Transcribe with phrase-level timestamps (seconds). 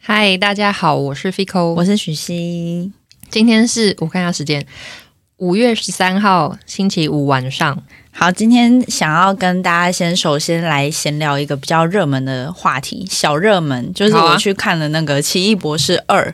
[0.00, 2.92] 嗨，大家好，我是 Fico，我是许昕。
[3.28, 4.64] 今天是我看一下时间，
[5.38, 7.82] 五月十三号星期五晚上。
[8.12, 16.24] 好，今天想要跟大家先首先来闲聊一个比较热门的话题，小热门就是我去看了那个《奇异博士二》，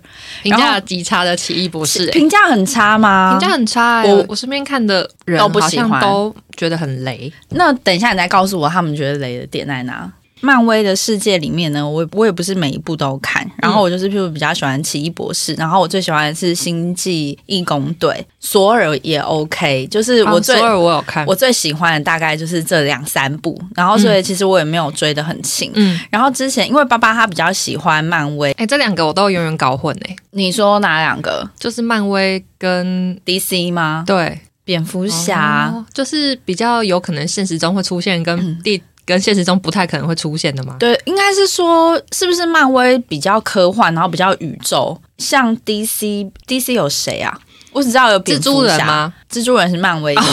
[0.42, 3.36] 评价极差的奇异博士、欸，评价很差吗？
[3.36, 4.12] 评价很差、欸。
[4.12, 7.32] 我我我身边看的人都不好喜欢像都觉得很雷。
[7.48, 10.12] 那等一下你再告诉我他们觉得雷的点在哪。
[10.42, 25.70] 漫威的世界里面呢，我我也不是每一部都看，然后我就是譬如比较喜欢奇异博士，然后我最喜欢的是星际义工队，索尔也 OK，就是我索尔我有看，我最喜欢的大概就是这两三部，然后所以其实我也没有追得很勤。
[25.74, 31.48] 嗯，然后之前因为爸爸他比较喜欢漫威，哎、这两个我都永远搞混哎、你说哪两个？
[31.58, 34.02] 就是漫威跟？DC 吗？
[34.06, 34.40] 对。
[34.64, 40.76] 蝙蝠侠、哦就是比较有可能现实中会出现，跟地、跟现实中不太可能会出现的吗。
[40.78, 44.98] 对，应该是说是不是漫威比较科幻，然后比较宇宙？
[45.18, 47.38] 像 DC，DC 有谁啊？
[47.72, 48.86] 我只知道有蜘蛛人？
[48.86, 49.12] 吗？
[49.30, 50.22] 蜘蛛人是漫威的。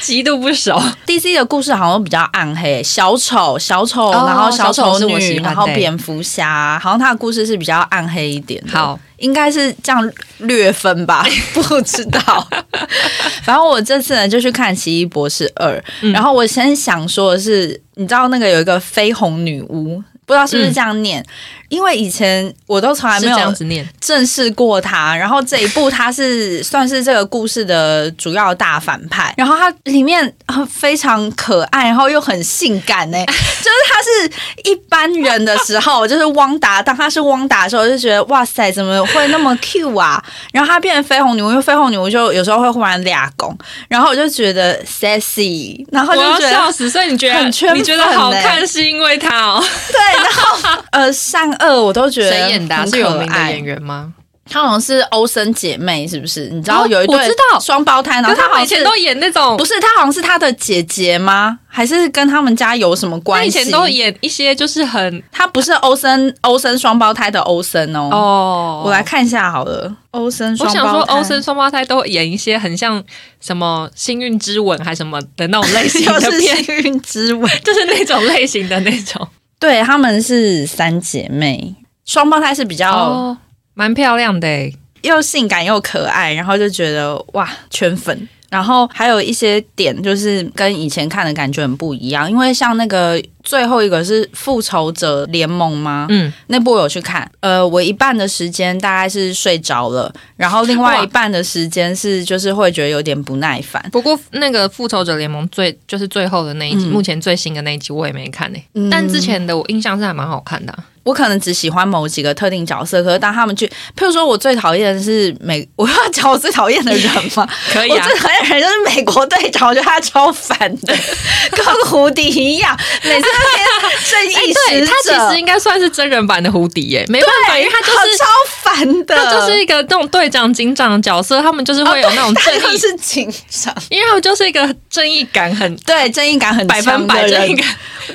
[0.00, 0.80] 极度不熟。
[1.06, 8.70] DC 的故事好像比较暗黑，小丑、小丑，哦然后小丑小丑是我喜女，然后蝙蝠侠，好像他的故事是比较暗黑一点的。
[8.72, 12.46] 好，应该是这样略分吧， 不知道。
[13.46, 20.02] 然后我这次呢就去看《奇异博士二》嗯然后我先想说的是，你知道那个有一个绯红女巫。
[20.32, 21.24] 不知道是不是这样念，
[21.68, 23.88] 因为以前我都从来没有这样子念。
[24.00, 40.22] 正视过他，然后这一部他是算是这个故事的主要大反派， 然后他里面呃非常可爱，然后又很性感呢、 就是他是一般人的时候，就是汪达，当他是汪达的时候，我就觉得哇塞，怎么会那么 Q 啊？
[40.52, 43.56] 然后他变成绯红女巫，因为绯红女巫就有时候会忽然俩攻，
[43.88, 46.90] 然后我就觉得 sexy，然后就觉得笑死！
[46.90, 49.64] 所以你觉得很圈你觉得好看是因为他哦？
[49.88, 54.12] 对，然后呃善恶我都觉得谁演的啊、很是有名的演员吗？
[54.50, 56.48] 她好像是欧森姐妹，是不是？
[56.50, 57.30] 你知道哦有一对
[57.60, 61.60] 双胞胎，然后她好像以前都演那种，不是她好像是她的姐姐吗？
[61.68, 63.46] 还是跟他们家有什么他关系？
[63.48, 68.10] 以前都演一些就是很她不是欧森欧森双胞胎的欧森哦。
[68.12, 71.12] 哦我来看一下好了，欧森我想双胞胎。
[71.12, 73.02] 说，欧森双胞胎都演一些很像
[73.40, 79.26] 什么《幸运之吻》还什么的那种类型的 片，幸运之吻， 就是那种类型的那种。
[79.62, 81.72] 对，她们是三姐妹，
[82.04, 83.38] 双胞胎是比较哦，
[83.74, 84.76] 蛮漂亮的诶。
[85.02, 88.28] 又性感又可爱，然后就觉得哇圈粉。
[88.50, 96.06] 然后还有一些点就是跟以前看的感觉很不一样，因为像那个最后一个是复仇者联盟吗？
[96.10, 103.84] 嗯，那部我有去看，呃，我一半的时间大概是睡着了，然后另外一半的时间是就是会觉得有点不耐烦。
[103.92, 113.66] 不过那个《复仇者联盟》最就是最后的那一集，嗯目前最新的那一集我也没看呢、嗯但之前的我印象是还蛮好看的啊、我可能只喜欢某几个特定角色，可是当他们去，
[113.96, 117.48] 譬如说我最讨厌的是美，我要讲我最讨厌的人吗？
[117.72, 120.94] 可以啊我最讨厌的人就是美国队长，我觉得他超烦的，
[121.50, 123.26] 跟胡迪一样，每次
[124.10, 128.24] 正义哎对使者，他其实应该算是真人版的胡迪耶、没办法，因为他就是超
[128.62, 137.56] 烦的，他就是一个那种队长、警长的角色，他们就是会有那种正义，是警长，因为他们就是一个正义感很对正义感很百分百正义人。
[137.56, 137.66] 感。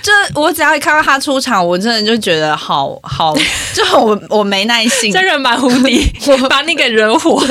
[0.03, 0.11] 就
[0.41, 3.33] 我只要一看到他出场，我真的就觉得好好，
[3.73, 7.41] 就我我没耐心，真人版胡迪我把你给惹火，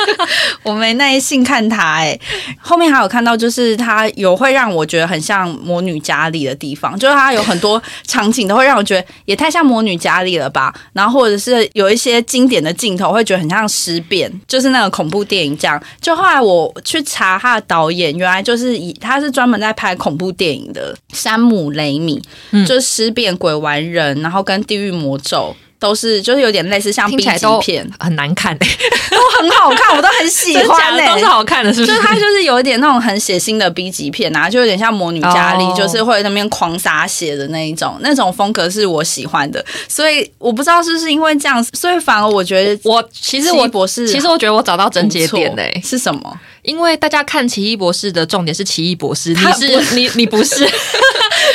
[0.62, 2.18] 我没耐心看他哎、
[2.60, 15.82] 后面还有看到就是他有会让我觉得很像魔女家里的地方，就是它有很多场景都会让我觉得也太像魔女佳丽了吧，然后或者是有一些经典的镜头会觉得很像尸变，就是那个恐怖电影这样。
[16.00, 25.56] 就后来我去查他的导演，原来就是以他是专门在拍恐怖电影的山姆雷米，嗯就是尸变鬼玩人，然后跟地狱魔咒。
[25.80, 27.24] 都是就是有点类似像 B 级
[27.62, 28.58] 片，很难看、欸，
[29.10, 31.88] 都很好看，我都很喜欢 都是好看的，是不是？
[31.88, 39.64] 就是是它就是有一点那种很血腥的 B 级片啊，就有点像魔女佳丽哦就是会在那边狂撒血的那一种，那种风格是我喜欢的。
[39.88, 46.38] 所以我不知道是不是因为这样，所以反而我觉得我其实我博士其实我觉得我找到症结点嘞、是什么？
[46.62, 50.56] 因为大家看奇异博士的重点是奇异博士，你他是你你不是，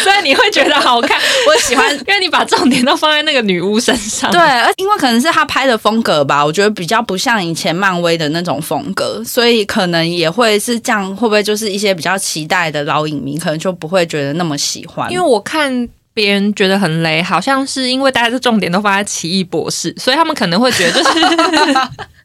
[0.05, 1.19] 所以你会觉得好看。
[1.49, 4.29] 我喜欢因为你把重点都放在那个女巫身上。
[4.31, 11.15] 对，而因为可能是他拍的风格吧，我觉得比较不像以前漫威的那种风格，所以可能也会是这样。
[11.15, 15.11] 会不会就是一些比较期待的老影迷，可能就不会觉得那么喜欢？
[15.11, 21.19] 因为我看别人觉得很雷，好像是因为大家的重点都放在奇异博士，所以他们可能会觉得就是。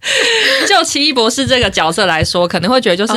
[0.67, 3.12] 就奇异博士这个角色来说，可能会觉得就是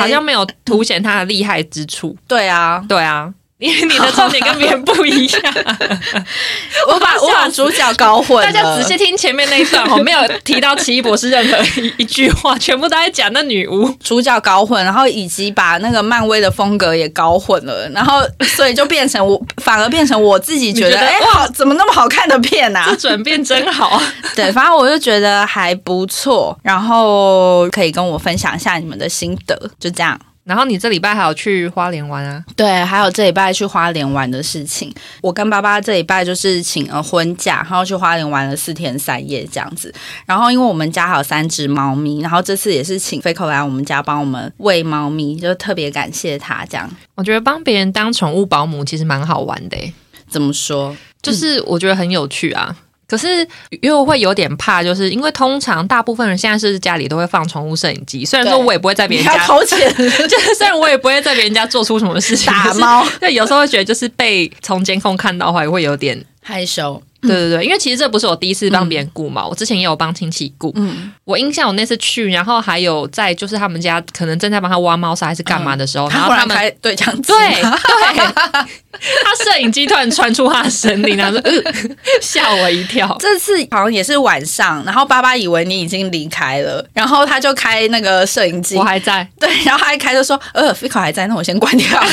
[0.00, 2.16] 好像没有凸显他的厉害之处。
[2.28, 3.28] 对啊，对啊，
[3.60, 5.42] 你你的重点跟别人不一样。
[6.88, 8.44] 我把我把主角搞混。
[8.44, 13.88] 大家仔细听前面那一段我， 没有提到奇异博士任何一一句话，全部都在讲那女巫。
[14.02, 18.22] 主角搞混，然后以及把那个漫威的风格也搞混了，然后
[18.56, 23.08] 所以就变成我 反而变成我自己觉得，你觉得哎、好，怎么那么好看的片啊这？
[23.08, 24.00] 转变真好。
[24.36, 30.18] 对，反正我就觉得还不错，然后可以跟我分享一下你们的心得，就这样。
[30.48, 32.42] 然后你这礼拜还有去花莲玩啊？
[32.56, 34.90] 对，还有这礼拜去花莲玩的事情，
[35.20, 39.94] 我跟爸爸这礼拜就是请了婚假，然后去花莲玩了四天三夜这样子。
[40.24, 46.64] 然后因为我们家还有三只猫咪，然后这次也是请飞口来我们家帮我们喂猫咪，就特别感谢他。
[46.64, 49.92] 这样我觉得帮别人当宠物保姆其实蛮好玩的欸，
[50.28, 50.96] 怎么说？
[51.20, 52.74] 就是我觉得很有趣啊。
[53.08, 53.46] 可是
[53.80, 66.22] 又会有点怕，就是因为通常大部分人现在是家里都会放宠物摄影机，虽然说我也不会在别人家，偷钱 就是虽然我也不会在别人家做出什么事情，打猫，对，有时候会觉得就是被从监控看到的话，也会有点。
[66.42, 67.02] 害羞。
[67.22, 70.72] 对对对，因为其实这不是我第一次帮别人顾猫，我之前也有帮亲戚雇。
[70.76, 77.76] 嗯，我印象我那次去，然后还有在就是他们家可能正在帮他挖猫砂还是干嘛的时候，然后他们对讲机对吗
[78.12, 78.18] 对，
[78.92, 81.72] 他摄影机突然传出他的声音，然后说、呃、
[82.22, 83.16] 吓我一跳。
[83.18, 88.76] 这次好像也是晚上，然后爸爸以为你已经离开了，然后他就开那个摄影机。
[88.76, 92.04] 我，还在，对，然后他一开就说：“呃，菲考还在，那我先关掉。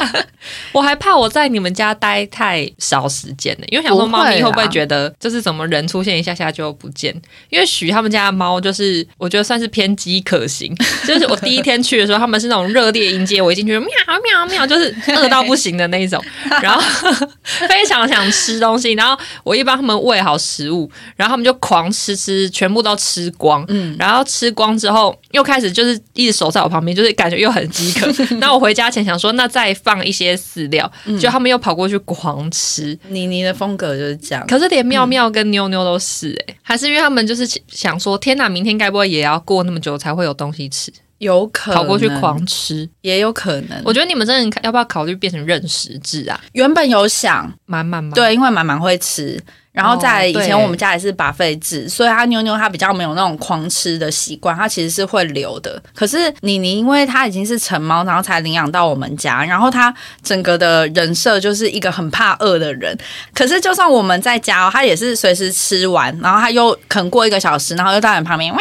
[0.72, 7.14] 我还怕我在你们家待太少时间呢，因为想说猫咪会不会觉得就是怎么人出现一下下就不见？
[7.48, 10.74] 因为许他们家的猫就是我觉得算是偏饥渴型，
[11.06, 13.88] 就是我第一天去的时候，他们是那种热烈迎接我一进去喵
[14.22, 16.22] 喵喵，就是饿到不行的那一种，
[16.62, 16.80] 然后
[17.42, 28.10] 非常想吃东西，然后我一帮他们喂好食物，然后他们就狂吃吃，全部都吃光，嗯然后吃光之后又开始就是一直守在我旁边，就是感觉又很饥渴。
[28.38, 34.39] 那我回家前想说，那再放一些饲料，就他们又跑过去狂吃。”妮妮的风格就是这样。
[34.46, 42.88] 可是连妙妙跟妞妞都是哎、还是因为他们就是想说，天哪，明天该不会也要过那么久才会有东西吃，有可能跑过去狂吃？
[43.02, 43.80] 也有可能。
[43.84, 46.40] 我觉得你们真的要不要考虑变成认食制啊？
[46.52, 49.40] 原本有想，满满吗？，对，因为满满会吃，
[49.72, 55.80] 然后在以前我们家也是把废制，所以他妞妞她比较没有那种狂吃的习惯，她其实是会留的。
[55.94, 62.98] 可是妮妮因为她已经是成猫，然后才领养到我们家，然后她整个的人设就是一个很怕饿的人。
[63.32, 68.58] 可是就算我们在家、哦，她也是随时吃完，然后她又啃过一个小时，然后又到你旁边哇。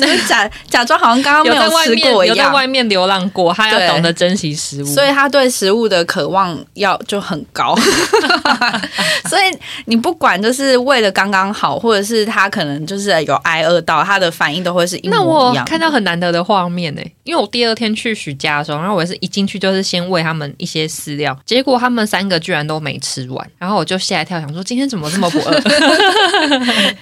[0.00, 4.86] 就是假 假装好像刚刚没有吃面有在过一样，外面流浪过，他要懂得珍惜食物。
[4.86, 7.74] 所以他对食物的渴望要就很高，
[9.28, 9.42] 所以
[9.86, 15.64] 你不管就是为了刚刚好，或者是他可能就是有挨饿到，他的反应都会是一那我模一样。
[15.64, 25.60] 看到很难得的画面呢、因为我第二天去许家的时候，然后我也是一进去就是先喂他们一些饲料，结果他们三个居然都没吃完，然后我就吓一跳，想说今天怎么这么不饿？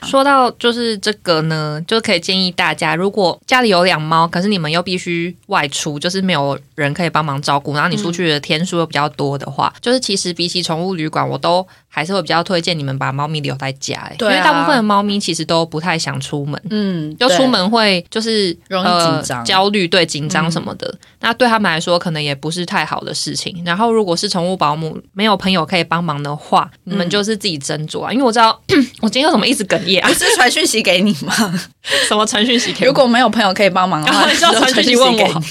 [0.06, 14.32] 说到就是这个呢，就可以建议大家，如果家里有养猫，可是你们又必须外出，就是没有人可以帮忙照顾，然后你出去的天数又比较多的话，就是其实比起宠物旅馆，我都还是会比较推荐你们把猫咪留在家、欸，对啊。
[14.32, 16.60] 因为大部分的猫咪其实都不太想出门。
[16.70, 23.62] 嗯，就出门会就是容易呃紧张嗯焦虑，对紧张什么的，那对他们来说可能也不是太好的事情。
[23.64, 28.12] 然后如果是宠物保姆没有朋友可以帮忙的话，你们就是自己斟酌啊。
[28.12, 28.58] 因为我知道
[29.00, 30.08] 我今天为什么一直哽咽啊？
[30.08, 31.34] 不，是传讯息给你吗？
[32.06, 35.42] 什么传讯息如果没有朋友可以帮忙的话， 你就要传讯息问我，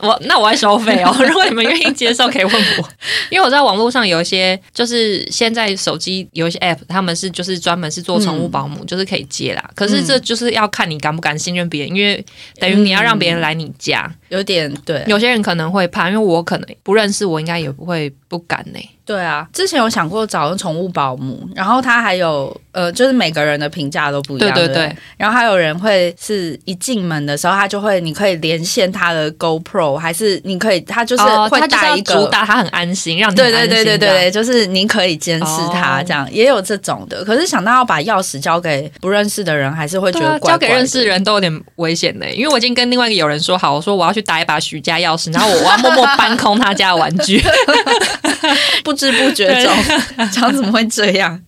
[0.00, 1.14] 我那我会收费哦。
[1.26, 2.88] 如果你们愿意接受，可以问我，
[3.30, 9.70] 因为我知道网络上有一些，就是现在手机有一些 app，他们是就是专门是做宠物保姆，就是可以接啦。
[9.76, 12.24] 可是这就是要看你敢不敢信任别人，因为
[12.58, 15.02] 等于你要让别人来你家，有点对。
[15.06, 32.14] 有些人可能会怕，因为我可能不认识，我应该也不会不敢呢、对啊，之前有想过找宠物保姆，然后他还有呃，就是每个人的评价都不一样，对对对对，然后还有人会是一进门的时候，他就会你可以连线他的 GoPro，还是你可以他就是哦，会带一个。
[32.16, 37.22] 主打他很安心，让你对对对对对就是你可以监视他哦这样，也有这种的。
[37.24, 47.42] 可是想到要把钥匙交给不认识的人，还是会觉得交给认识的人都有点危险的，因为我已经跟另外一个友人说好，我说我要去打一把许家钥匙，然后我我要默默搬空他家的玩具。
[48.82, 49.74] 不知不觉中，
[50.32, 51.38] 这样怎么会这样？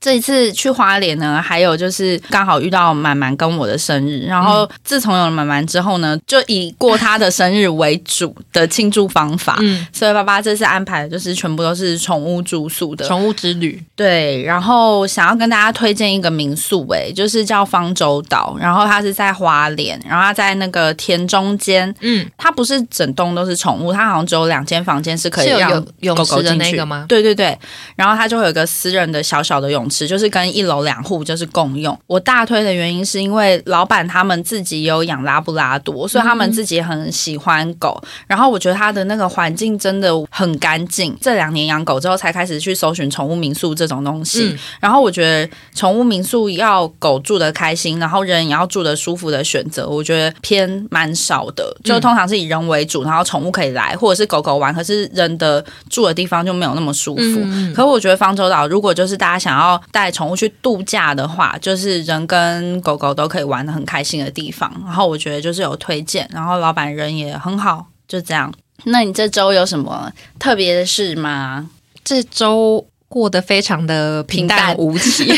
[0.00, 9.56] 这一次去花莲呢，还有就是刚好遇到满满跟我的生日，然后自从有了满满之后呢，就以过他的生日为主的庆祝方法。
[9.60, 14.42] 嗯，所以爸爸这次安排的就是全部都是宠物住宿的，宠物之旅，对。
[14.42, 25.82] 然后想要跟大家推荐一个民宿，哎，就是叫方舟岛，然后它是在花莲，然后它在那个田中间，嗯，它不是整栋都是宠物，它好像只有两间房间是可以让
[26.14, 27.06] 狗狗进去那个吗？
[27.08, 27.58] 对对对，
[27.96, 31.98] 然后它就会有一个私人的小小的泳池，就是跟一楼两户就是共用。
[32.06, 38.02] 我大推的原因是因为老板他们自己有养拉布拉多，所以他们自己很喜欢狗。
[38.26, 41.16] 然后我觉得它的那个环境真的很干净。
[41.20, 44.50] 这两年养狗之后，才开始去搜寻宠物民宿这种东西。
[44.52, 51.76] 嗯然后我觉得宠物民宿要狗住的开心，然后人也要住的舒服的选择，我觉得偏蛮少的。
[51.82, 57.22] 就通常是以人为主，然后宠物可以来，或者是狗狗玩，可是人的住的地方就没有那么舒服。
[57.22, 64.72] 嗯可我觉得方舟岛，如果就是大家想要带宠物去度假的话，就是人跟狗狗都可以玩的很开心的地方。
[64.84, 68.52] 然后我觉得就是有推荐，然后老板人也很好，就这样。
[68.84, 71.68] 那你这周有什么特别的事吗？
[72.04, 75.32] 这周过得非常的平淡无奇。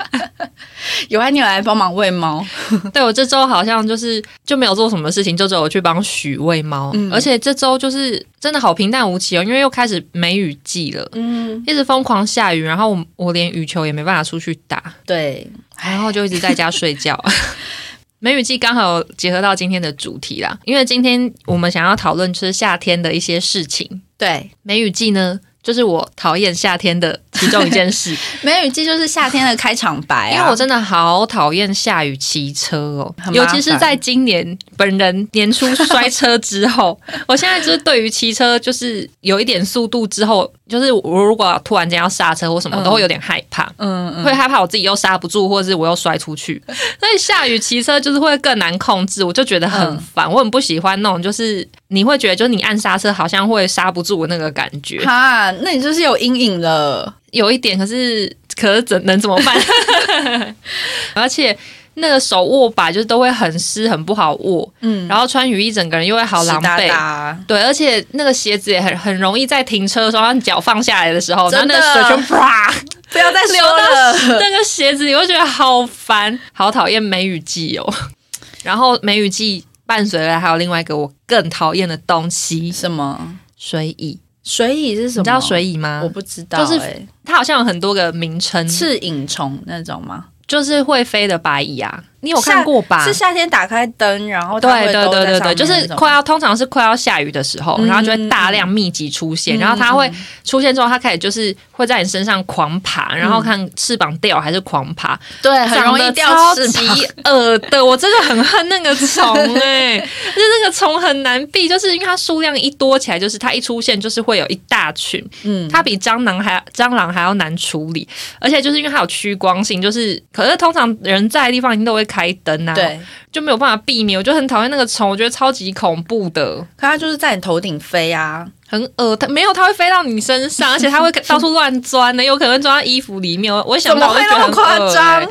[1.08, 2.44] 有啊，你有来帮忙喂猫？
[2.92, 6.90] 对我这周好像就是就没有做什么事情，就只有去帮许喂猫。
[6.92, 15.50] 嗯而且这周就是真的好平淡无奇哦，因为又开始梅雨季了，嗯，一直疯狂下雨，然后我我连羽球也没办法出去打，对，
[15.82, 17.18] 然后就一直在家睡觉。
[18.20, 24.02] 梅雨季刚好结合到今天的主题啦，因为今天我们想要讨论就是夏天的一些事情。
[24.18, 30.36] 对，梅雨季呢，就是我讨厌夏天的其中一件事， 梅雨季就是夏天的开场白啊。
[30.38, 43.64] 因为我真的好讨厌下雨骑车哦尤其是在今年本人年初摔车之后， 我现在就是对于骑车就是有一点速度之后，就是我如果突然间要刹车或什么，嗯都会有点害怕。
[43.78, 46.62] 嗯嗯，会害怕我自己又刹不住，或者是我又摔出去，
[47.00, 50.30] 所以下雨骑车就是会更难控制，我就觉得很嗯烦。
[50.30, 57.12] 我很不喜欢那种，就是你会觉得，就是你按刹车好像会刹不住那个感觉，哈，那你就是有阴影了。
[57.32, 60.54] 有一点，可是可是怎能怎么办？
[61.14, 61.56] 而且
[61.94, 67.36] 那个手握把就是都会很湿，很不好握，嗯，然后穿雨衣整个人又会好狼狈。
[67.46, 72.72] 对，而且那个鞋子也很很容易在停车的时候，让脚放下来的时候，然后那个水就啪
[73.12, 73.62] 不要再流。
[73.62, 77.94] 到那个鞋子里，我就觉得好烦，好讨厌梅雨季哦。
[78.62, 84.18] 然后梅雨季伴随了还有另外一个我更讨厌的东西什么？——水蚁。
[84.42, 85.22] 水蚁是什么？
[85.22, 86.00] 你知道水蚁吗？
[86.02, 90.26] 我不知道、就是欸它好像有很多个名称，赤影虫那种吗？
[90.46, 92.04] 就是会飞的白蚁啊。
[92.22, 93.04] 你有看过吧？
[93.04, 100.10] 是夏天打开灯，然后对对对对对，就是快要通常是快要下雨的时候，嗯然后就会大量密集出现，嗯然后它会
[100.44, 106.72] 出现之后，它开始就是会在你身上狂爬，然后看翅膀掉还是狂爬，对，很容易掉超翅膀。
[106.96, 107.84] 级 恶的。
[107.84, 118.08] 我真的很恨那个虫哎、就是那个虫很难避，就是因为它数量一多起来，就是它一出现就是会有一大群，嗯，它比蟑螂还蟑螂还要难处理，
[118.40, 123.00] 而且就是因为它有趋光性，就是可是通常人在的地方一定都会开灯啊，，对，
[123.32, 124.18] 就没有办法避免。
[124.18, 128.46] 我就很讨厌那个虫，我觉得超级恐怖的，可它就是在你头顶飞啊。
[128.68, 129.16] 很恶。
[129.16, 133.52] 它没有，它会飞到你身上，而且它会 到处乱钻的，有可能钻到衣服里面。
[133.52, 135.28] 我我想到我就觉得很怎么会那么夸张欸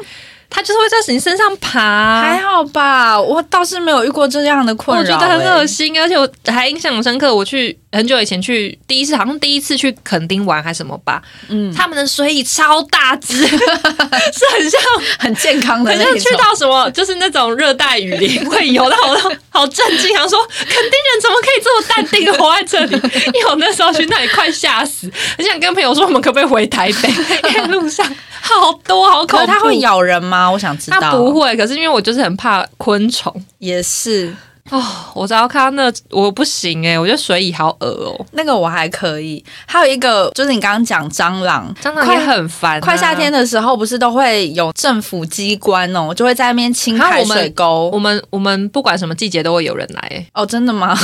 [0.54, 7.34] 它就是会在你身上爬，还好吧，我倒是没有遇过这样的困扰、我觉得很欸恶心，而且我还印象很深刻。
[7.34, 14.82] 我去很久以前去第一次，好像第一次去垦丁玩还是什么吧，嗯，他们的水蚁超大只，是很像
[15.20, 16.00] 很健康的很。
[16.04, 22.96] 像去到什么就是那种热带雨林会游到我都好震惊，想说垦丁人怎么可以这么淡定的活在这里？
[23.34, 27.10] 因为我那时候去那里快吓死，很想跟朋友说我们可不可以回台北，
[27.50, 28.06] 因为路上
[28.62, 29.46] 好多好恐怖。
[29.46, 30.50] 它会咬人吗？
[30.50, 30.98] 我想知道。
[31.00, 33.34] 它不会，可是因为我就是很怕昆虫。
[33.60, 34.36] 也是
[34.70, 34.82] 哦，
[35.14, 39.44] 我只要看到那我不行哎、我觉得水蚁好恶哦、那个我还可以。
[39.66, 42.80] 还有一个就是你刚刚讲蟑螂，蟑螂也快很烦、啊。
[42.80, 47.90] 快夏天的时候，不是都会有政府机关哦，就会在那边清排水沟。
[47.92, 50.98] 我们我们不管什么季节都会有人来、欸，哦，真的吗？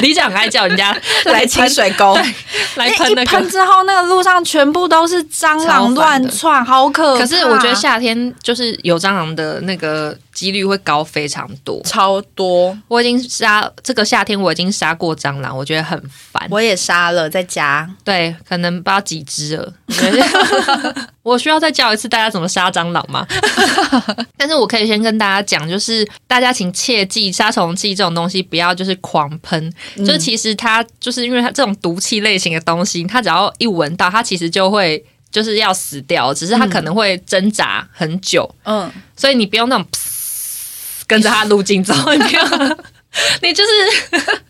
[0.00, 2.16] 李长爱叫人家 来清水沟，
[2.76, 3.22] 来喷那个。
[3.22, 7.20] 一喷之后，那个路上全部都是蟑螂乱窜，好可怕。
[7.20, 11.80] 可是我觉得夏天就是有蟑螂的那个几率会高非常多。
[11.84, 16.44] 超多，我已经杀这个夏天我已经杀过蟑螂，我觉得很烦。
[16.50, 17.88] 我也杀了，在家。
[18.02, 19.72] 对，可能不知道几只了。
[21.22, 23.24] 我需要再教一次大家怎么杀蟑螂吗？
[24.36, 35.04] 但是我可以先跟大家讲，就是大家请切记，杀虫剂这种东西不要就是狂喷，嗯就是其实它就是因为它这种毒气类型的东西，它只要一闻到，它其实就会。
[35.32, 39.86] 就是要死掉，只是它可能会挣扎很久，嗯，所以你不用那种
[41.06, 42.44] 跟着他路径走，你不要，
[43.42, 44.42] 你就是。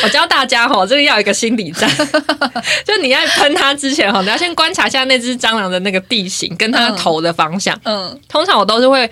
[0.00, 1.90] 我教大家哈，这个要有一个心理战，
[2.86, 7.76] 就你在喷它之前哈，你要先观察一下那只蟑螂的那个地形跟它头的方向。
[7.82, 9.10] 嗯，通常我都是会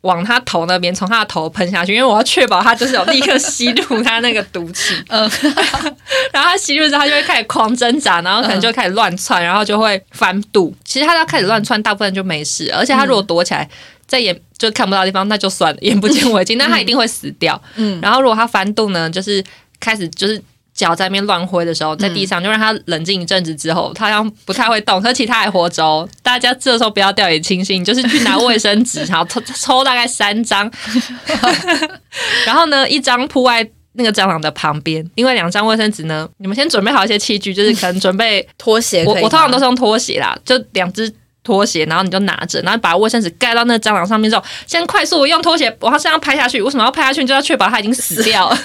[0.00, 4.92] 往它头那边，从它的头喷下去，因为我要确保它就是有立刻吸入它那个毒气。
[5.06, 5.30] 嗯，
[6.32, 10.74] 然后它吸入之后，它就会开始狂挣扎，然后可能就开始乱窜，然后就会翻肚。
[10.84, 13.70] 其实它要开始乱窜，大部分就没事，而且它如果躲起来。
[14.12, 16.56] 在眼就看不到的地方，那就算了，眼不见为净。
[16.58, 17.60] 那它一定会死掉。
[17.76, 19.42] 嗯，然后如果它翻肚呢，就是
[19.80, 20.40] 开始就是
[20.74, 25.82] 脚在那边乱挥的时候，在地上就让它冷静一阵子之后，它好像不太会动，可其他还活着。
[25.82, 30.70] 哦大家这时候不要掉以轻心，就是去拿卫生纸，然后抽抽大概三张，
[32.46, 39.04] 然后呢，一张铺在那个蟑螂的旁边，另外两张卫生纸呢，你们先准备好一些器具，就是可能准备拖鞋。
[39.04, 41.10] 我我通常都是用拖鞋啦，就两只。
[41.44, 46.60] 拖鞋，然后你就拿着，然后把卫生纸盖到那蟑螂上面之后，先快速用拖鞋往它身上拍下去。
[46.62, 47.20] 为什么要拍下去？
[47.20, 48.58] 你就要确保它已经死掉了。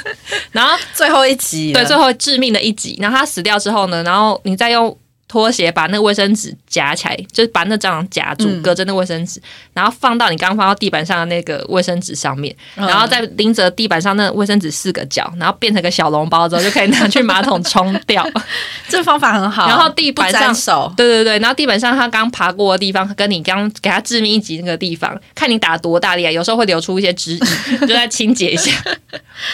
[0.52, 2.98] 然 后最后一集，对，最后致命的一集。
[3.02, 4.98] 然后它死掉之后呢，然后你再用。
[5.28, 9.42] 拖鞋把那个卫生纸夹起来，就是把那蟑螂夹住，隔着那卫生纸，
[9.74, 18.26] 然后放到你刚刚放到地板上的那个卫生纸上面，然后再拎着地板上那卫生纸四个角，然后变成个小笼包之后，就可以拿去马桶冲掉。
[18.88, 19.68] 这方法很好。
[19.68, 28.72] 然后地板上手，对对对，然后地板上他刚爬过的地方，跟你刚给它致命一击那个地方，看你打多大力啊，有时候会流出一些汁液， 就再清洁一下，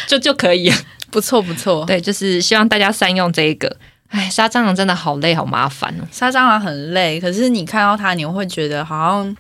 [0.07, 0.71] 就就可以。
[1.09, 3.75] 不错不错，对，就是希望大家善用这一个。
[4.13, 6.05] 哎，杀蟑螂真的好累，好麻烦哦！
[6.11, 9.35] 杀蟑螂很累，可是你看到它，你会觉得好像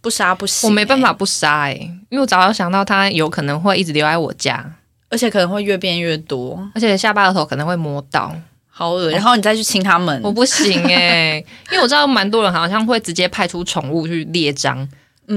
[0.00, 0.70] 不杀不行。
[0.70, 1.72] 我没办法不杀哎，
[2.10, 4.64] 因为我早上想到它有可能会一直留在我家，
[5.10, 8.32] 而且可能会越变越多，而且下巴的头可能会摸到，
[8.70, 14.86] 好恶然后你再去亲它们，我不行哎，因为我知道蛮多人好像会直接派出宠物去猎蟑。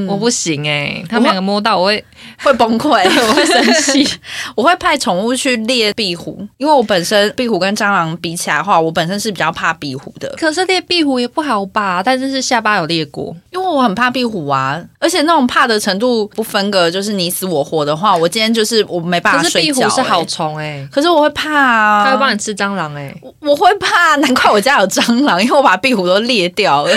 [0.07, 2.03] 我不行哎，他们两个摸到我会
[2.43, 2.89] 会崩溃，
[3.29, 4.07] 我会生气。
[4.55, 10.27] 我会派宠物去猎壁虎，因为我本身壁虎跟蟑螂比起来的话，我本身是比较怕壁虎的。
[10.37, 12.01] 可是猎壁虎也不好吧？
[12.03, 14.83] 但是是下巴有猎过，因为我很怕壁虎啊。
[14.99, 19.73] 而且那种怕的程度不分个就是你死我活的话，我今天就是我没办法睡觉。
[19.73, 26.91] 可是壁虎是好虫哎，可是我会怕啊，它会帮你吃蟑螂哎，我会怕，难怪我家有蟑螂，因为我把壁虎都猎掉了。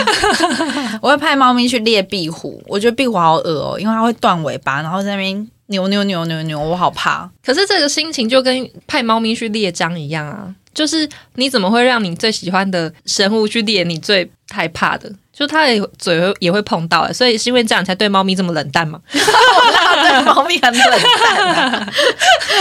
[1.03, 3.75] 我会派猫咪去猎壁虎，我觉得壁虎好恶。
[3.75, 7.31] 哦，因为它会断尾巴，然后在那边扭扭扭扭扭，我好怕。
[7.45, 15.13] 可是这个心情就跟派猫咪去猎章一样啊，就是你怎么会让你最喜欢的生物去猎你最害怕的？
[15.33, 19.01] 就它也嘴也会碰到，所以是因为这样才对猫咪这么冷淡吗？
[19.11, 21.89] 对猫咪很冷淡，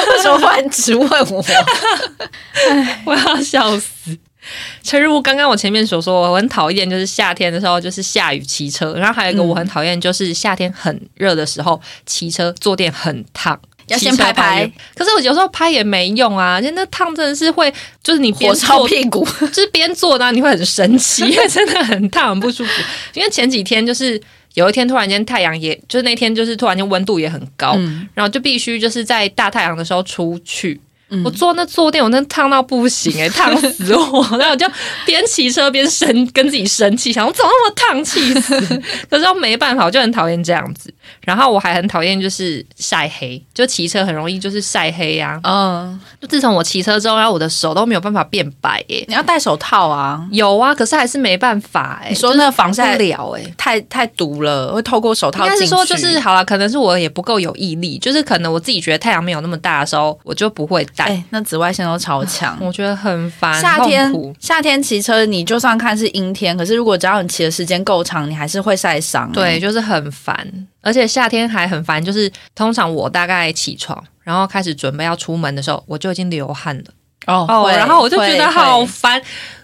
[0.09, 1.43] 为什么忽然直问我？
[3.05, 4.17] 我要笑死。
[4.83, 14.71] 陈如刚刚我前面所说，我很讨厌就是夏天的时候就是下雨骑车，然后还有一个我很讨厌就是夏天很热的时候骑车坐垫很烫，要先拍拍。
[14.95, 17.71] 可是我有时候拍也没用啊，就那烫真的是会，
[18.01, 22.71] 就是你边烧屁股， 就是边坐呢你会很神奇，因为真的很烫很不舒服。
[23.13, 24.19] 因为前几天就是
[24.53, 27.77] 有一天突然间太阳也，就是那天就是突然间温度也很高，
[28.13, 30.79] 然后就必须就是在大太阳的时候出去。
[31.23, 34.21] 我坐那坐垫，我那烫到不行哎， 烫死我！
[34.37, 34.65] 然后我就
[35.05, 38.55] 边骑车边生跟自己生气，想我怎么那么烫，气死！
[39.09, 40.93] 可是又没办法，我就很讨厌这样子。
[41.21, 45.39] 然后我还很讨厌就是晒黑，就骑车很容易就是晒黑呀。
[45.43, 49.03] 嗯，就自从我骑车之后，然后我的手都没有办法变白哎。
[49.07, 50.23] 你要戴手套啊？
[50.31, 52.09] 有啊，可是还是没办法哎。
[52.09, 55.43] 你说那个防晒了哎，太太毒了，会透过手套。
[55.45, 60.85] 应该是说就是好了，可能是我也不够有毅力，就是可能我自己觉得太阳没有那么大的时候，我就不会。
[61.05, 63.59] 哎，那紫外线都超强，我觉得很烦。
[63.61, 69.31] 夏天夏天骑车，你就算看是阴天，可是如果只要你骑的时间够长，你还是会晒伤。
[69.31, 70.47] 对，就是很烦。
[70.81, 76.83] 而且夏天还很烦，就是通常我大概起床，然后开始准备要出门的时候，我就已经流汗了。
[77.27, 79.21] 哦，然后我就觉得好烦。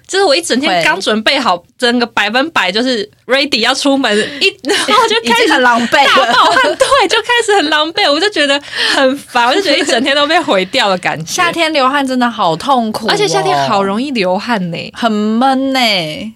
[0.08, 8.62] 就是我一整天刚准备好，整个百分百就是 ready 要出门，一 然后就开始很狼狈，大冒汗，对，就开始很狼狈，我就觉得
[8.96, 11.26] 很烦，我就觉得一整天都被毁掉的感觉。
[11.32, 15.80] 夏天流汗真的好痛苦，而且夏天好容易流汗呢，很闷呢。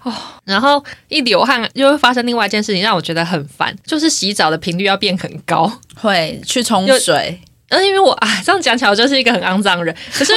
[0.04, 0.14] 哦，
[0.46, 7.40] 然后一流汗又会发生另外一件事情，让我觉得很烦，就是洗澡的频率要变很高，会去冲水。
[7.70, 9.96] 而且因为我啊，这样讲起来我就是一个很肮脏的人。
[10.14, 10.34] 可是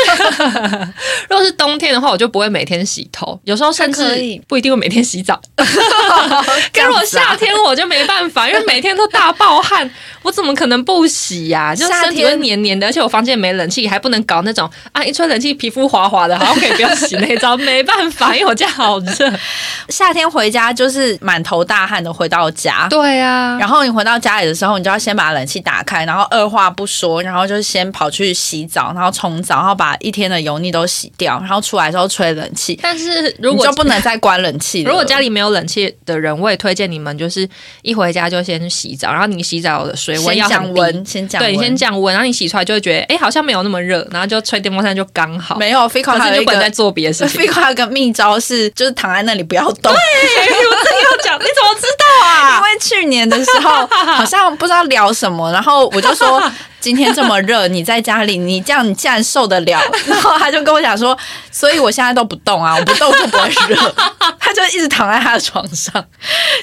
[1.29, 4.03] 如果是冬天的话，我就不会每天洗头，有时候甚至
[4.47, 5.41] 不一定会每天洗澡。
[5.57, 5.65] 这
[6.83, 9.89] 可如果样子啊夏天我就没办法，因为每天都大爆汗，
[10.23, 19.33] 我怎么可能不洗呀、就夏身体会黏黏的，而且我房间没冷气，还不能搞那种啊一吹冷气皮肤滑滑的，好像可以不要洗那一招，没办法，因为我家好热。
[19.89, 22.87] 夏天回家就是满头大汗的回到家。
[22.91, 34.83] 对啊，然后你回到家里的时候，你就要先把冷气打开，然后二话不说，然后就先跑去洗澡，然后冲澡，然后把一天的油腻都洗掉，然后出来之后吹冷气，但是如果就不能再关冷气。
[34.83, 37.49] 如果家里没有冷气的人，我也推荐你们就是
[37.83, 40.49] 一回家就先洗澡，然后你洗澡的水温要。
[40.53, 45.57] 降温，先降温，对你先降温，然后你洗出来就会觉得，哎，好像没有那么热，然后就吹电风扇就刚好。
[45.57, 47.41] 没有 Fico 可还有一个是就不能再做别的事情。
[47.43, 49.91] Fico 还有个秘招是，就是躺在那里不要动。
[49.91, 52.57] 对我这个要讲，你怎么知道啊？
[52.61, 56.43] 因为去年的时候好像不知道聊什么，然后我就说
[56.83, 59.81] 今天这么热，你在家里，你这样你竟然受得了？
[60.05, 61.17] 然后他就跟我讲说，
[61.53, 63.95] 所以我现在都不动啊，我不动就不会热。
[64.41, 66.05] 他就一直躺在他的床上，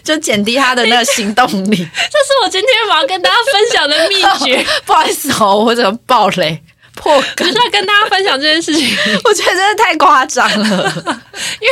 [0.03, 1.77] 就减低他的那个行动力。
[1.77, 6.61] 这是我今天我要跟大家分享的秘诀，不好意思哦，我怎么爆雷
[6.95, 7.53] 破梗就？
[7.53, 8.95] 是要跟大家分享这件事情。
[9.23, 10.93] 我觉得真的太夸张了。
[11.61, 11.67] 因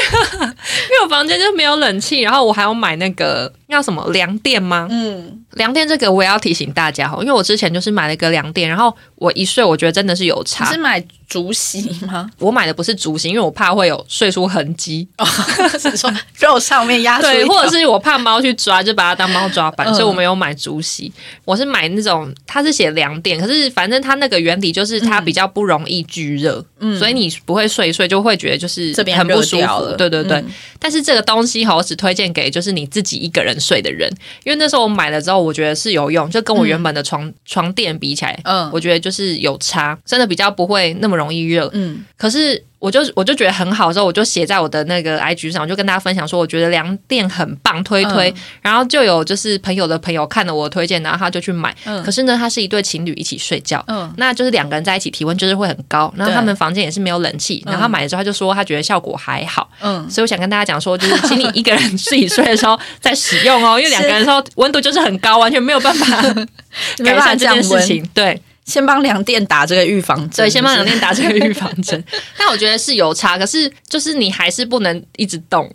[0.95, 4.87] 为我房间就没有冷气，然后我还要买那个叫什么凉垫吗？
[4.89, 10.81] 嗯，凉垫这个我也要提醒大家哈，因为我之前就是买了一个凉垫，然后我一睡，我觉得真的是有差你差是。
[10.81, 12.29] 买竹席吗？
[12.39, 15.05] 我买的不是竹席，因为我怕会有睡出痕迹，
[15.77, 21.11] 是说肉上面压出对，或者是我怕猫去抓，就把它当猫抓板，嗯所以我没有买竹席。
[21.43, 29.65] 我是买那种，它是写凉垫，可是反正它那个原理就是它比较不容易聚热，嗯所以你不会睡一睡就会觉得就是这边很不舒服。
[29.65, 30.47] 了对对对，嗯
[30.79, 34.09] 但是这个东西哈，我只推荐给就是你自己一个人睡的人，
[34.45, 38.69] 因为那时候我买了之后，我觉得是有用，就跟我原本的床、床垫比起来，嗯。
[38.73, 41.69] 我觉得就是有差，真的比较不会那么容易热。
[41.73, 42.03] 嗯。
[42.17, 48.29] 可是我就我就觉得很好，之后我就写在我的那个 IG 上，我就跟大家分享说，我觉得凉垫很棒，推推。
[48.31, 51.75] 嗯然后就有就是朋友的朋友看了我推荐，然后他就去买。
[51.85, 53.83] 嗯可是呢，他是一对情侣一起睡觉。
[53.87, 66.21] 嗯那就是两个人在一起，体温就是会很高，然后他们房间也是没有冷气，然后他买了之后他就说他觉得效果还好，嗯，所以我想跟大家讲说，就是请你一个人自己睡的时候再使用哦，因为两个人的时候温度就是很高，完全没有办法
[67.03, 67.47] 改善这。
[67.47, 68.05] 件事情。
[68.13, 72.03] 对，先帮凉垫打这个预防针，对，先帮是不是两店打这个预防针。
[72.37, 75.73] 但我觉得是有差，可是就是你还是不能一直动，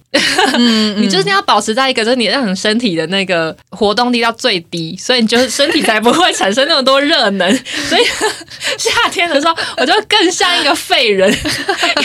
[0.55, 7.51] 嗯你就是要保持在一个就是你让你身体的那个活动力到最低，所以你就是身体才不会产生那么多热能。
[7.89, 8.03] 所以
[8.79, 11.35] 夏天的时候，我就更像一个废人，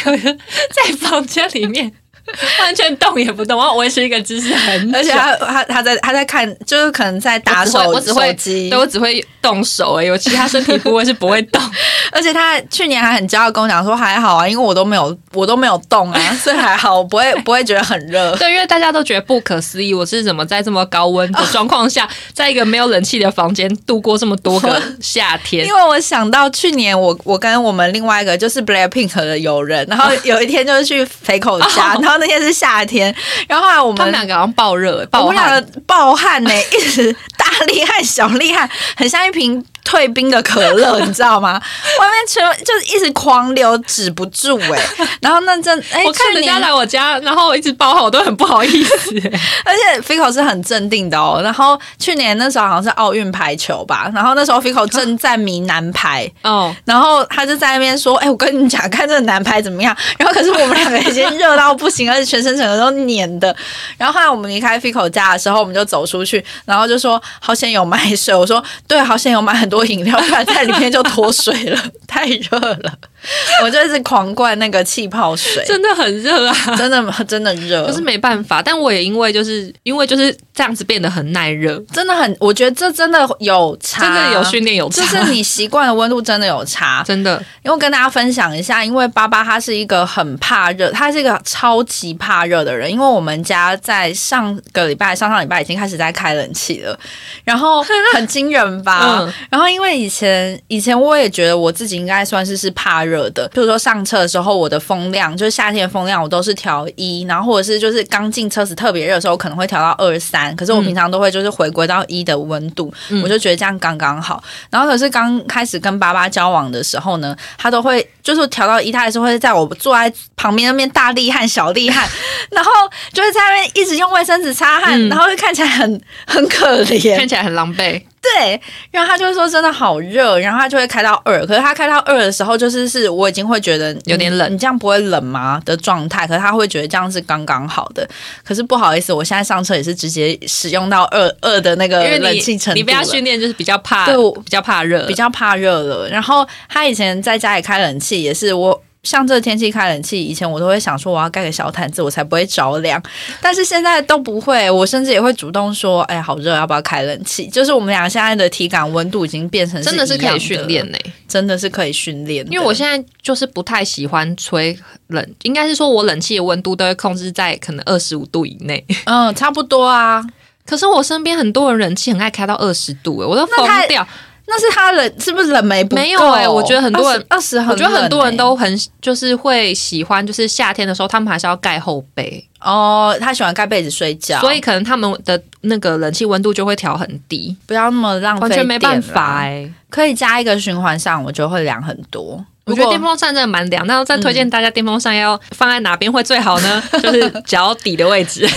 [0.06, 0.40] 有人
[0.72, 1.92] 在房间里面。
[2.60, 11.62] 完全动也不动，我要维持一个姿势很久，而且他他他在他在看，就是可能在打手我只会对，我只会动手而已，我其他身体部位是不会动。
[12.12, 18.36] 而且他去年还很骄傲跟我讲说还好啊，因为我都没有我都没有动啊， 所以还好，我不会不会觉得很热。
[18.38, 25.74] 对，因为大家都觉得不可思议，我是怎么在这么高温的状况下，在一个没有冷气的房间度过这么多个夏天因？
[25.74, 33.14] 为我想到去年我我跟我们另外一个就是 Blackpink 的友人，然后有一天就是去肥口家，然后那天是夏天，
[33.48, 41.54] 然后后来我们他们两个好像爆热、我爆我，们两个暴汗呢、一直大厉害小厉害，很像一瓶退冰的可乐，你知道吗？
[41.98, 44.80] 外面全就是一直狂流，止不住哎、
[45.22, 49.16] 然后那阵哎，我看人家来我家，然后我一直包好，我都很不好意思、
[49.64, 51.40] 而且 Fico 是很镇定的哦。
[51.42, 56.30] 然后去年那时候好像是奥运排球吧，然后那时候 Fico 正在迷男排。
[56.44, 63.56] 哦，然后他就在那边说：“哎、我跟你讲，看这个男排怎么样？”然后可是我们两个已经热到不行，而且全身整个都黏的。
[63.98, 72.98] 然后后来我们离开 Fico 家的时候，我们就走出去，然后就说：“好险有买水。”我说：“对，好险有买很多饮料，不然在里面就脱水了，太热了。”
[73.64, 76.56] 我就一直狂灌那个气泡水，真的很热啊。
[76.78, 87.04] 真的真的热，可是没办法，但我也因为就是因为就是这样子变得很耐热，真的很，我觉得这真的有差，真的有训练有差就，是你习惯的温度真的有差。
[87.06, 92.92] 真的因为跟大家分享一下，因为爸爸他是一个很怕热，他是一个超级怕热的人。
[92.92, 96.98] 因为我们家在上个礼拜、上上礼拜已经开始在开冷气了，
[97.44, 99.20] 然后很惊人吧？
[99.22, 114.44] 嗯然后因为以前以前我也觉得我自己应该算是是怕热的，比如说上车的时候，我的风量就是夏天的风量，我都是调一，然后或者是就是刚进车子特别热的时候，我可能会调到二三，可是我平常都会就是回归到一的温度，嗯我就觉得这样刚刚好。
[114.70, 122.08] 然后可是刚开始跟爸爸交往的时候呢，他都会就是调到一，他还是会在我坐在旁边那边大力汗、小厉汗，
[122.52, 122.72] 然后
[123.14, 127.18] 就是在那边一直用卫生纸擦汗，嗯然后会看起来很很可怜。
[127.18, 128.02] 看起来很狼狈。
[128.36, 128.62] 对对，
[128.92, 138.08] 然后他就会说真的好热，然后他就会开到二，可是他开到二的时候，就是是我已经会觉得有点冷你你这样不会冷吗的状态，可是他会觉得这样是刚刚好的。
[138.44, 146.10] 可是不好意思，我现在上车也是直接使用到二二的那个冷气程度你你被他训练就是比较怕，对我比较怕热，比较怕热了。
[146.10, 148.84] 然后他以前在家里开冷气也是我。
[149.08, 153.02] 像这个天气开冷气，以前我都会想说我要盖个小毯子，我才不会着凉。
[153.42, 160.98] 但是现在都不会，我甚至也会主动说：“哎，好热，要不要开冷气？”就是我们俩现在的体感温度已经变成真的是可以训练，呢。
[161.28, 162.46] 真的是可以训练。
[162.50, 168.84] 因为我现在就是不太喜欢吹冷，应该是说我冷气的温度都会控制在可能二十五度以内。
[169.06, 170.22] 嗯，差不多啊。
[170.66, 174.06] 可是我身边很多人冷气很爱开到二十度、欸，我都疯掉。
[174.50, 176.02] 那是他冷是不是冷没不够？
[176.02, 192.44] 没有欸我觉得很多人二十，我觉得很多人欸都很就是会喜欢，就是夏天的时候他们还是要盖厚被，哦，他喜欢盖被子睡觉，所以可能他们的那个冷气温度就会调很低，不要那么浪费，完全没办法哎、可以加一个循环扇，我觉得会凉很多。
[192.66, 196.84] 我觉得电风扇真的蛮凉，但是再推荐大家电风扇要放在哪边会最好呢？
[197.02, 198.46] 就是脚底的位置。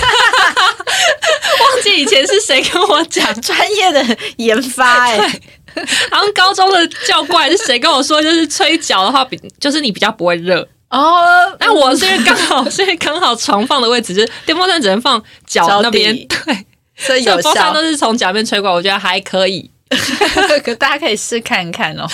[1.61, 5.41] 忘记以前是谁跟我讲，专业的研发、欸，
[6.11, 10.67] 好像高中的教官是谁跟我说，就是吹脚的话比就是你比较不会热。
[10.91, 19.71] 哦，那我是因为刚好 是因为刚好床放的位置就是电风扇只能放脚那边，对，所以有所以风扇都，是从脚边吹过来，我觉得还可以。
[20.65, 22.07] 可大家可以试看看哦。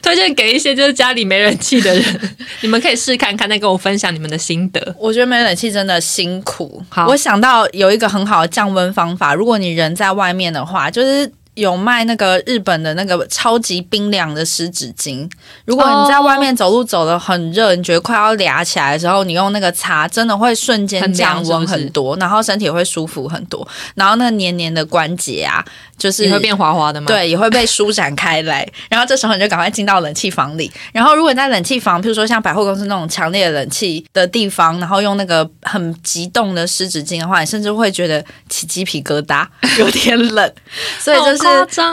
[0.00, 4.94] 推荐给一些就是家里没人气的人，你们可以试看看，再跟我分享你们的心得。
[4.96, 6.80] 我觉得没冷气真的辛苦。
[6.88, 11.30] 好我想到有一个很好的降温方法，如果你人在外面的话，就是。
[11.58, 15.28] 有卖那个日本的那个超级冰凉的湿纸巾，
[15.64, 23.66] 如果你在外面走路走得很热，你觉得快要凉起来的时候，你用那个擦，真的会瞬间降温很多，然后身体会舒服很多，
[23.96, 25.64] 然后那个黏黏的关节啊，
[25.98, 28.66] 就是你会变滑滑的吗？，对，也会被舒展开来。
[28.88, 30.70] 然后这时候你就赶快进到冷气房里。
[30.92, 39.46] 然后如果你在冷气房，譬如说像百货公司那种强烈的冷气的地方，然后用那个很急冻的湿纸巾的话，你甚至会觉得起鸡皮疙瘩，
[39.78, 40.52] 有点冷。
[41.00, 41.44] 所以就是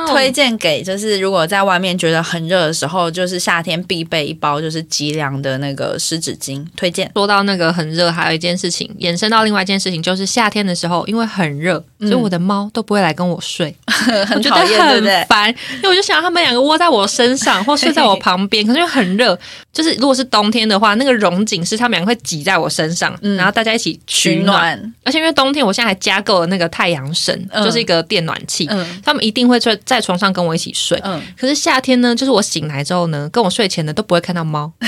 [0.08, 7.12] 推荐给，就是如果在外面觉得很热的时候，就是夏天必备一包，就是极凉的那个湿纸巾，推荐。
[7.16, 13.76] 说到那个很热，还有一件事情延伸到另外一件事情，就是夏天的时候，因为很热，所以我的猫都不会来跟我睡，
[14.28, 15.26] 很讨厌，对不对很？
[15.28, 15.50] 烦。
[15.76, 19.38] 因为我就想它们两个窝在我身上，或睡在我旁边，可是又很热，
[19.72, 24.78] 就是如果是冬天的话，那个绒景是它们两个会挤在我身上，嗯然后大家一起取取暖。
[24.78, 31.00] 暖，而且因为冬天，我现在还加购了那个太阳神，嗯就是一个电暖器，嗯他们一定会睡在床上跟我一起睡。
[31.04, 34.72] 嗯，可是夏天呢，就是我醒来之后呢，跟我睡前呢都不会看到猫，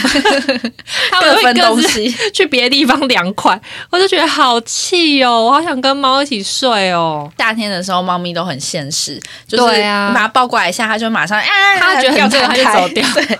[1.11, 2.15] 他们会各自东西。
[2.33, 6.97] 去别的地方凉快，我就觉得好气哦，我好想跟猫一起睡哦。
[7.37, 11.45] 夏天的时候，猫咪都很现实，就是你把它抱过来一下，它就马上啊，
[11.79, 13.07] 它觉得很它就走掉。
[13.13, 13.39] 对，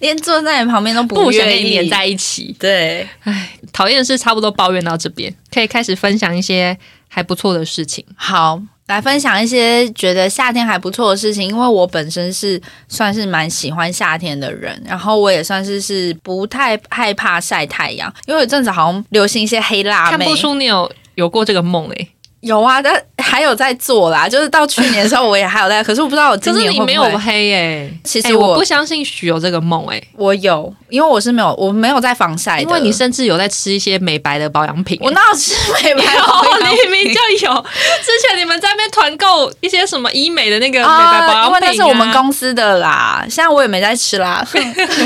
[0.00, 1.62] 连坐在你旁边都不愿意。
[1.62, 1.90] 你黏。
[1.94, 6.76] 在一起，对，唉，讨厌的事差不多抱怨到这边，可以开始分享一些
[7.08, 8.04] 还不错的事情。
[8.16, 22.08] 好，来分享一些觉得夏天还不错的事情，因为我本身是算是蛮喜欢夏天的人，然后我也算是是不太害怕晒太阳，因为有阵子好像流行一些黑辣妹，看不出你有有过这个梦诶、
[22.44, 27.18] 有啊，但还有在做啦， 就是到去年的时候我也还有在，可是我不知道我今年会不你没有会。
[27.18, 37.66] 黑诶、其实我欸我不相信许有这个梦诶、我有，因为我是没有，我没有在防晒的，因为你甚至有在吃一些美白的保养品、欸我哪有吃美白有，保养 你明明就有。
[38.02, 44.46] 之前你们在那边团购一些什么医美的那个美白保啊，因为养品、啊那是我们公司的啦，现在我也没在吃啦。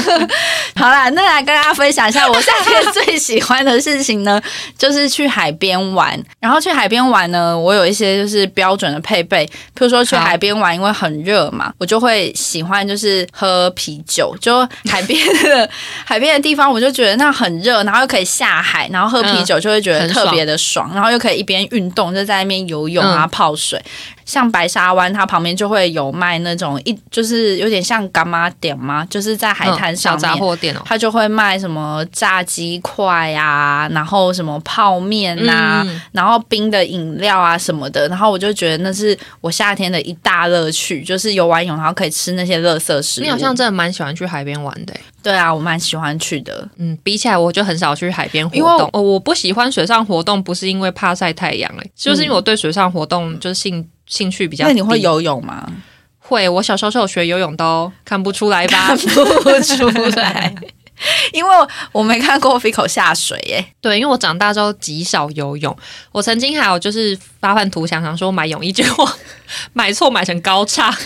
[0.74, 4.40] 好啦，那来跟大家分享一下我夏天最喜欢的事情呢，
[4.76, 6.20] 就是去海边玩。
[6.40, 15.68] 然后去海边玩呢，我有一些就是标准的配备，譬如说去海边玩，因为很热嘛，我就会喜欢就是喝啤酒，就海边的
[16.04, 23.28] 海边的地方，我就觉得那很热，然后又可以下海，然后喝啤酒就会觉得特别的爽，然后又可以一边运动，就在那边游泳啊、嗯。
[23.30, 23.80] 泡水。
[24.28, 30.38] 像白沙湾，它旁边就会有卖那种一，就是有点像干妈店嘛，就是在海滩嗯小上面。
[30.38, 30.82] 杂货店哦。
[30.84, 43.24] 它就会卖什么炸鸡块啊，然后什么泡面啊，嗯然后冰的饮料啊什么的，然后我就觉得那是我夏天的一大乐趣，就是游完泳然后可以吃那些乐色食物。
[43.24, 46.68] 你好像真的蛮喜欢去海边玩的欸、对啊，我蛮喜欢去的。
[46.76, 48.90] 嗯，比起来我就很少去海边活因为动。
[48.92, 54.66] 哦，我不喜欢水上活动，不是因为怕晒太阳、欸，就是因为我对水上活动就是兴兴趣比较。
[54.66, 54.98] 那你会？
[55.00, 55.70] 游泳吗？
[56.18, 58.98] 会，我小时候是有学游泳的哦，看不出来吧看？
[58.98, 60.54] 不出来。
[61.32, 61.50] 因为
[61.92, 63.64] 我没看过 Fico 下水耶。
[63.80, 65.76] 对，因为我长大之后极少游泳，
[66.12, 69.08] 我曾经还有就是发愤图强，想说买泳衣，结果
[69.72, 70.94] 买错买成高叉。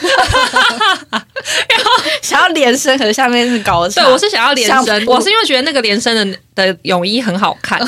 [2.23, 4.03] 想要连身，可是下面是高叉。
[4.03, 7.79] 对，我是想要连身，我是因为觉得那个连身的的泳衣很好看，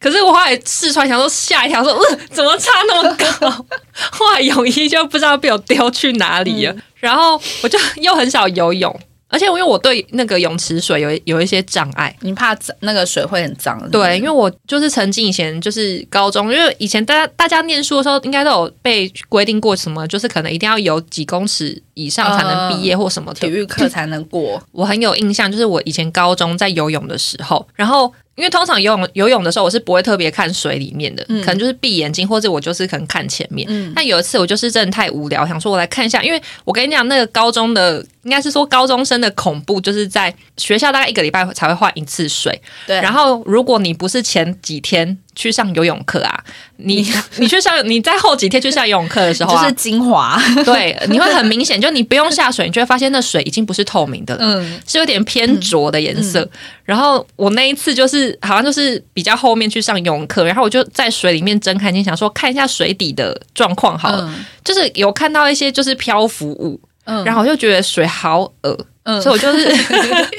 [0.00, 3.66] 可是我后来试穿，想说吓一跳，说呃怎么差那么高？
[4.10, 9.00] 后来泳衣就不知道被我丢去哪里了，然后我就又很少游泳。
[9.32, 13.80] 而且因为我对那个泳池水有有一些障碍，你怕脏那个水会很脏？
[13.90, 23.40] 对，因为我就是曾经以前就是高中，因为以前大家大家念书的时候，应该都有被规定过什么，就是可能一定要游几公尺以上才能毕业或什么的。
[23.40, 24.62] 体育课才能过。
[24.70, 33.66] 我很有印象，就是我以前高中在游泳的时候，然后因为通常游泳游泳的时候，我是不会特别看水里面的，可能就是闭眼睛，或者我就是可能看前面。
[33.70, 46.44] 嗯但有一次我就是真的太无聊，想说我来看一下，因为我跟你讲，那个高中的应该是说高中生的恐怖，就是在学校大概一个礼拜才会换一次水，对，然后如果你不是前几天去上游泳课啊，
[46.76, 50.40] 你你 去上你在后几天去上游泳课的时候啊，就是精华。
[50.64, 54.40] 对，你会很明显，就你不用下水，你就会发现那水已经不是透明的了。
[54.42, 56.48] 嗯，是有点偏浊的颜色，
[56.84, 64.44] 然后我那一次就是好像就是比较后面去上游泳课，然后我就在水里面睁开眼，想说看一下水底的状况好了，嗯。
[64.64, 67.24] 就是有看到一些就是漂浮物，嗯。
[67.24, 69.20] 然后我就觉得水好恶，嗯。
[69.20, 69.72] 所以我就是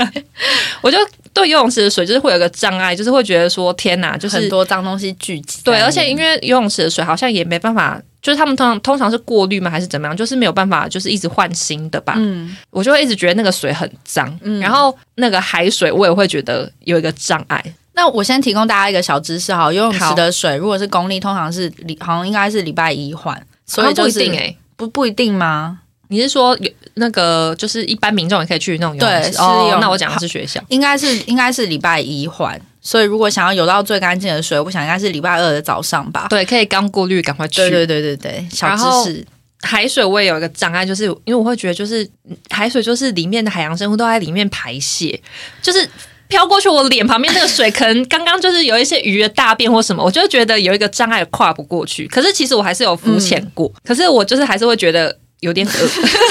[0.82, 0.98] 我就
[1.34, 10.16] 对游泳池的水就是会有一个障碍，就是会觉得说天哪，就是很多脏东西聚集在对，而且因为游泳池的水好像也没办法，就是他们通常通常是过滤吗，还是怎么样？
[10.16, 12.14] 就是没有办法，就是一直换新的吧。
[12.18, 17.64] 嗯，我就会一直觉得那个水很脏，嗯然后那个海水我也会觉得有一个障碍。
[17.96, 25.80] 那我先提供大家一个小知识哈，游泳池的水如果是公立，通常是礼好像应该是礼拜一换，所以就是不一定哎、不不一定吗？
[26.10, 29.38] 你是说有那个就是一般民众也可以去那种游泳池？
[29.40, 30.62] 哦，那我讲的是学校。
[30.68, 36.28] 应该是应该是礼拜一换，所以如果想要游到最干净的水，我想应该是礼拜二的早上吧。
[36.30, 37.62] 对，可以刚过滤，赶快去。
[37.62, 39.26] 对对对对对，小知识。
[39.62, 45.20] 海水我也有一个障碍，就是因为我会觉得，就是嗯海水就是里面的海洋生物都在里面排泄，
[45.62, 45.90] 就是
[46.28, 52.06] 飘过去我脸旁边那个水，可能刚刚就是有一些鱼的大便或什么，我就觉得有一个障碍跨不过去。
[52.08, 55.18] 可是其实我还是有浮潜过，可是我就是还是会觉得。
[55.44, 55.72] 有点恶，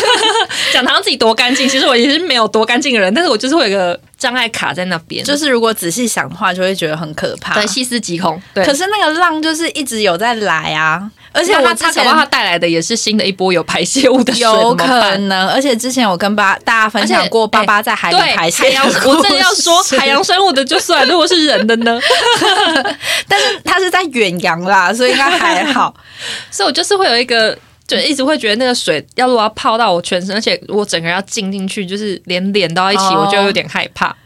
[0.73, 7.55] 讲好像自己多干净，其实我也是没有多干净的人，但是我就是会有一个障碍卡在那边，就是如果仔细想的话，就会觉得很可怕。
[7.55, 8.41] 对细思极恐。
[8.55, 14.87] 对，可是那个浪就是一直有在来啊，而而且它它搞不好它带来的也是新的一波有排泄物的水，有可
[15.29, 22.01] 能，而且之前我跟爸大家分享过，爸爸在海里排泄我正要说海洋，生物的就算，如果是人的呢？
[23.29, 25.95] 但是他是在远洋啦，所以应该还好。
[26.51, 27.57] 所以我就是会有一个，
[27.93, 34.17] 就一直会觉得那个水要如果要泡到我全身，而且我整个人要浸进去，就是连脸都要一起，哦我就有点害怕。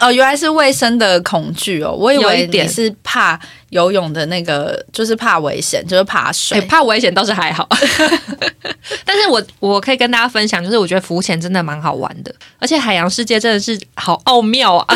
[0.00, 3.36] 哦，原来是卫生的恐惧哦，我以为有一点你是怕
[3.70, 6.56] 游泳的那个，就是怕危险，就是怕水。
[6.56, 7.68] 哎、怕危险倒是还好，
[9.04, 14.86] 但是我我可以跟大家分享，就是我觉得浮潜真的蛮好玩的，而且海洋世界真的是好奥妙啊！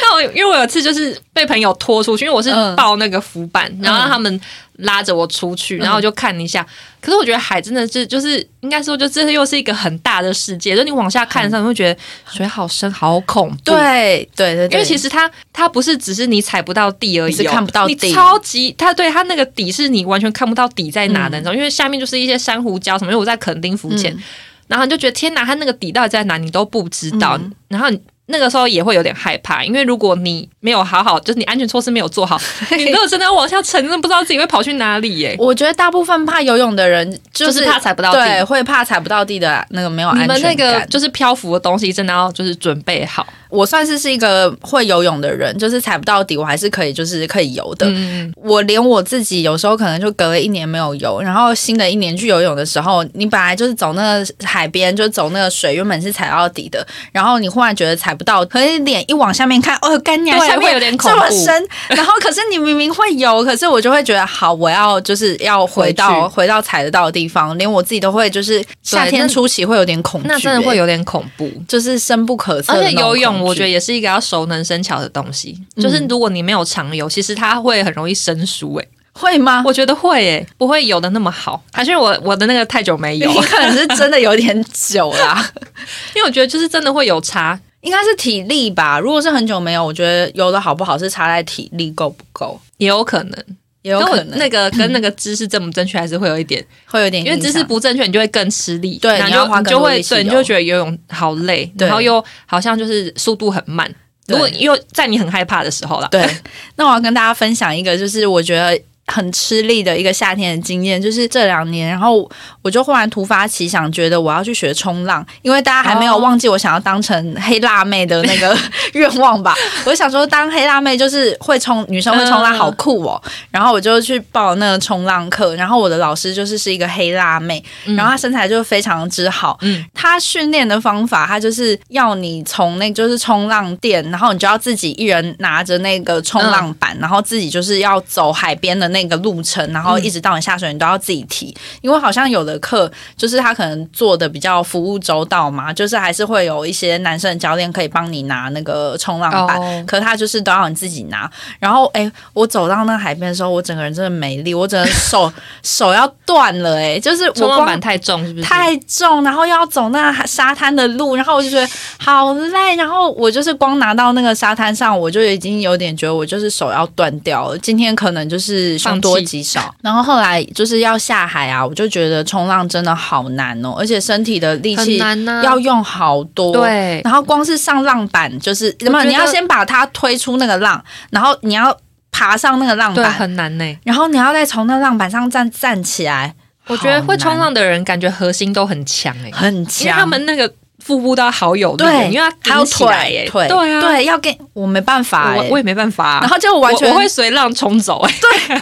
[0.00, 4.40] 那我因为我有次就是被朋友拖出去，因为我是嗯抱那个浮板，然后让他们
[4.76, 6.66] 拉着我出去，然后我就看一下。
[7.00, 13.56] 可是我觉得海真的是就是应该说，就这又是一个很大的世界，就你往下看的时候，你会觉得水好深，好恐怖。
[13.64, 23.12] 对对对对，因为其实它它不是只是你踩不到地而已、哦，你是看不到底你超级它对它那个底是你完全看不到底在哪的那种，因为下面就是一些珊瑚礁什么。
[23.12, 24.22] 因为我在垦丁浮潜，嗯
[24.68, 28.00] 然后你就觉得天哪，它那个底到底在哪，你都不知道，嗯然后你。
[28.26, 32.40] 那个时候也会有点害怕，因为如果你没有好好，就是你安全措施没有做好，
[32.76, 35.34] 你如果真的要往下沉，真的不知道自己会跑去哪里耶。
[35.38, 40.40] 我觉得大部分怕游泳的人就就是怕踩不到地对，会怕踩不到地的那个没有安你全感。
[40.40, 43.26] 们那个就是漂浮的东西，真的要就是准备好。
[43.48, 47.86] 我算是是一个会游泳的人，就是踩不到底，我还是可以就是可以游的。
[47.86, 71.50] 嗯，我连我自己有时候可能就隔了一年没有游，然后新的一年去游泳的时候，你本来就是走那个海边，就走那个水，原本是踩到底的，然后你忽然觉得踩不到，可是脸一往下面看，哦，干娘对下面会有点恐这么怖深，然后可是你明明会游，可是我就会觉得好，我要就是要回到回回到踩得到的地方，连我自己都会就是夏天那初期会有点恐惧、那真的会欸有点恐怖。
[71.68, 72.82] 就是深不可测而。
[72.84, 75.56] 且游泳，我觉得也是一个要熟能生巧的东西。
[75.76, 78.74] 嗯就是如果你没有常游，其实它会很容易生疏。
[78.76, 79.62] 诶，会吗？
[79.64, 81.62] 我觉得会诶，不会游的那么好。
[81.72, 85.50] 还是我我的那个太久没你游，可能是真的有点久啦。
[86.14, 87.58] 因为我觉得就是真的会有差。
[87.82, 88.98] 应该是体力吧。
[88.98, 92.58] 如果是很久没有，我觉得游的好不好是差在体力够不够。
[92.78, 93.44] 也有可能，
[93.82, 103.92] 也有可能那个跟那个姿势正不正确，还是会有一点， 会有点因为姿势不正确，你就会更吃力，对然后你就会对，你就觉得游泳好累，然后又好像就是速度很慢。
[104.26, 106.24] 如果又在你很害怕的时候了，对，
[106.76, 108.80] 那我要跟大家分享一个，就是我觉得。
[109.06, 112.28] 很吃力的一个夏天的经验，就是这两年，然后
[112.62, 118.56] 我就忽然突发奇想，觉得我要去学冲浪，因为大家还没有哦忘记我想要当成黑辣妹的那个
[118.94, 119.54] 愿望吧。
[119.84, 123.20] 我想说，当黑辣妹就是会冲，女生会冲浪，嗯好酷哦。
[123.50, 127.62] 然后我就去报那个冲浪课，然后我的老师就是是一个黑辣妹，
[127.96, 141.54] 然后她身材就非常之好，嗯，她训练的方法，她就是要你从那就是冲浪店，然后你就要自己一人拿着那个冲浪板，然后自己就是要走海边的那个路程，然后一直到你下水，你都要自己提。
[141.80, 151.30] 因为好像有的课就是他可能做的比较服务周到嘛，就是还是会有一些男生的教练可以帮你拿那个冲浪板，哦可是他就是都要你自己拿。
[151.58, 155.32] 然后哎，我走到那海边的时候，我整个人真的没力，我整个手
[155.62, 158.44] 手要断了哎、就是我光冲浪板太重，是不是？
[158.44, 161.68] 太重，然后又要走那沙滩的路，然后我就觉得
[161.98, 167.58] 好累，然后我就是光拿到那个沙滩上，我就已经有点觉得我就是手要断掉了。
[167.58, 176.52] 今天可能就是凶多吉少，然后后来就是要下海啊，我就觉得冲浪真的好难哦，而且身体的力很气难呐、要用好多。。
[176.52, 181.76] 对，然后光是上浪板，就是什么，你要先把它推出那个浪，然后你要
[182.10, 186.34] 爬上那个浪对，板，很难呢、然后你要再从那浪板上站站起来。
[186.68, 190.48] 我觉得会冲浪的人，感觉核心都很强哎、很强，他们那个
[190.84, 196.04] 腹部都要好有力，对，因为它还有顶起来耶、腿，对啊，对，要跟我没办法、欸，我我也没办法。
[196.04, 198.56] 啊、然后就完全我我会随浪冲走哎、对。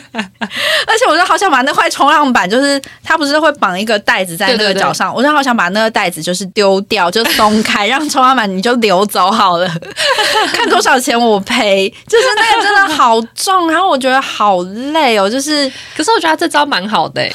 [0.86, 9.66] 而且我就好想把那块冲浪板，就是它不是会绑一个袋子在那个脚上，我就好想把那个袋子就是丢掉，就松开，让冲浪板你就流走好了，
[10.52, 11.88] 看多少钱我赔。
[12.06, 14.62] 就是那个真的好重，然后我觉得好
[14.92, 17.34] 累哦，就是可是我觉得这招蛮好的、欸，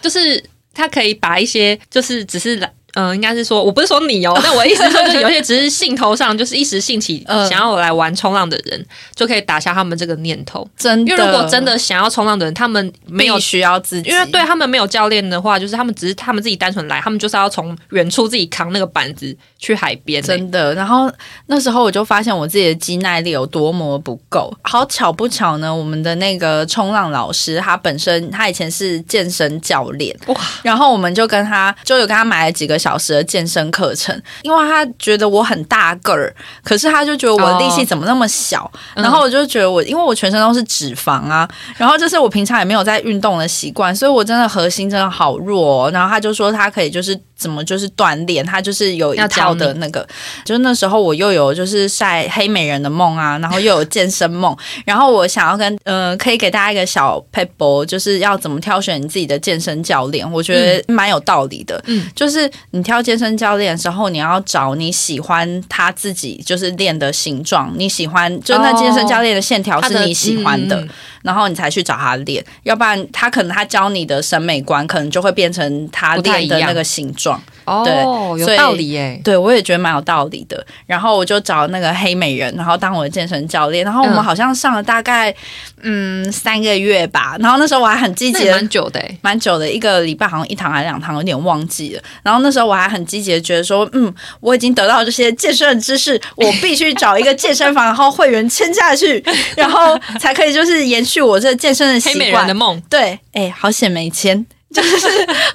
[0.00, 10.68] 就是他可以把一些就是只是嗯、呃应该是说我不是说你哦，但我意思是说，就是有些只是兴头上就是一时兴起 嗯想要来玩冲浪的人，就可以打消他们这个念头。
[10.76, 20.26] 真的，因为如果真的想要冲浪的人，他们没有需要自己，因为对他们没有教练的话，就是他们只是他们自己单纯来，他们就是要从远处自己扛那个板子去海边、欸。
[20.26, 21.10] 真的，然后
[21.46, 24.52] 那时候我就发现我自己的肌耐力有多么不够。
[24.62, 45.90] 好巧不巧呢，我们的那个冲浪老师，他本身他以前是健身教练，哇，然后我们就跟他就有跟他买了几个小时的健身课程，因为他觉得我很大个儿，可是他就觉得我的力气怎么那么小，嗯然后我就觉得我因为我全身都是脂肪啊，然后就是我平常也没有在运动的习惯，所以我真的核心真的好弱、哦。
[45.90, 50.08] 然后他就说他可以就是怎么就是锻炼，他就是有一要教套的那个，
[50.46, 61.78] 就是那时候我又有就是晒黑美人的梦啊，然后又有健身梦，然后我想要跟呃可以给大家一个小 paper，就是要怎么挑选你自己的健身教练，我觉得蛮有道理的。
[61.86, 70.88] 嗯，就是你挑健身教练的时候，你要找你喜欢他自己就是练的形状，你喜欢就那健身教练的线条是你喜欢的，嗯。
[71.24, 77.33] 然后你才去找他练，要不然他可能他教你的审美观可能就会变成他练的那个形状。
[77.64, 79.20] 哦，有道理耶。
[79.24, 80.66] 对，我也觉得蛮有道理的。
[80.86, 83.84] 然后我就找那个黑美人，然后当我的健身教练。
[83.84, 85.34] 然后我们嗯好像上了大概
[85.82, 87.36] 嗯三个月吧。
[87.40, 89.18] 然后那时候我还很积极蛮久的哎。
[89.22, 92.02] 蛮久的，一个礼拜好像一堂还是两堂，有点忘记了。
[92.22, 99.24] 然后那时候我还很积极的觉得说，嗯，我已经得到这些健身的知识，我必须找一个健身房，然后会员签下去，
[99.56, 102.54] 然后才可以就是延续我这健身的习惯黑美人的。
[102.54, 104.44] 梦，对，哎，好险没签。
[104.82, 105.08] 就是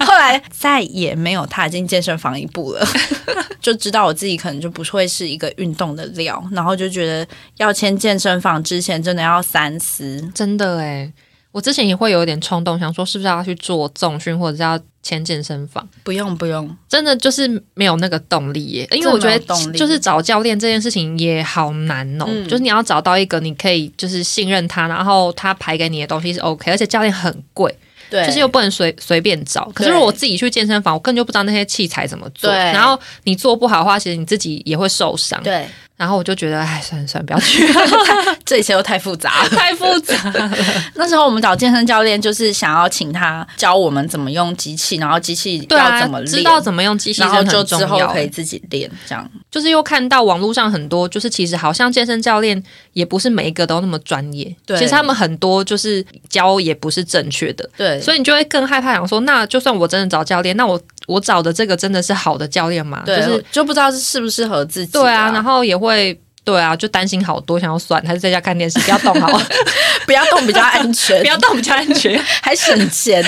[0.04, 2.86] 后来再也没有踏进健身房一步了，
[3.60, 7.26] 就知道我自己可能就不会是一个运动的料，然后就觉得
[7.58, 10.28] 要签健身房之前真的要三思。
[10.34, 11.12] 真的哎。
[11.52, 15.84] 我之前也会有点冲动，想说是不是要去做重训，或者是要签健身房。
[16.04, 19.38] 不用不用，真的就是没有那个动力耶，因为我觉得
[19.72, 27.76] 就是找教练这件事情也好难哦，嗯就是你要找到一个你可以就是信任他，然后他排给你的东西是 OK，而且教练很贵，
[28.10, 29.70] 对，就是又不能随随便找。
[29.74, 32.58] 可是如果我自己去健身房，我根本就不知道那些器材怎么做，对。
[32.58, 35.42] 然后你做不好的话，其实你自己也会受伤。
[35.42, 35.66] 对，
[36.00, 37.62] 然后我就觉得，哎，算了算了，不要去，
[38.46, 39.48] 这一切都太复杂了。
[39.54, 40.50] 太复杂了。
[40.96, 49.30] 那时候我们找健身教练，就是想要请他教我们怎么用机器，然后机器对啊要怎么，练，知道怎么用机器然后之后要可以自己练，这样。
[49.50, 52.62] 就是又看到网络上很多，就是其实好像健身教练
[52.94, 63.02] 也不是每一个都那么专业，对其实他们很多就是教也不是正确的，对，所以你就会更害怕，想说，那就算我真的找教练，那我我找的这个真的是好的教练吗？
[63.04, 66.20] 对，就是就不知道是适不适合自己、对啊，然后也会。
[66.50, 69.46] 对啊，就担心好多，想要算还是在家看电视，不要动好了，
[70.04, 72.20] 不要动比较安全 不，要动比较安全。
[72.42, 73.24] 还省钱。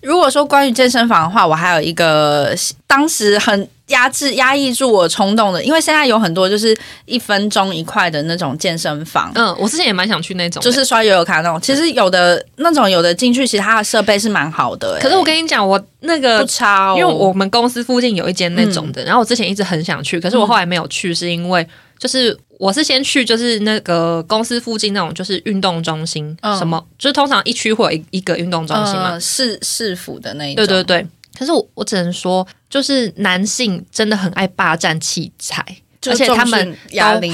[0.00, 2.54] 如果说关于健身房的话，我还有一个
[2.86, 6.74] 当时很压制、压抑住我冲动的，因为现在有很多就是
[7.04, 9.30] 一分钟一块的那种健身房。
[9.34, 21.66] 嗯，我之前也蛮想去那种，就是刷游泳卡那种，其实有的那种有的进去，其实它的设备是蛮好的、欸可是我跟你讲，我那个不差哦，因为我们公司附近有一间那种的，然后我之前一直很想去，可是我后来没有去，是因为
[22.02, 31.06] 就是我是先去就是那个公司附近那种就是运动中心，嗯什么就是通常一区会有一一个运动中心嘛，呃市市府的那一种，对对对。
[31.38, 35.64] 可是我我只能说，就是男性真的很爱霸占器材。
[36.10, 36.76] 而且他们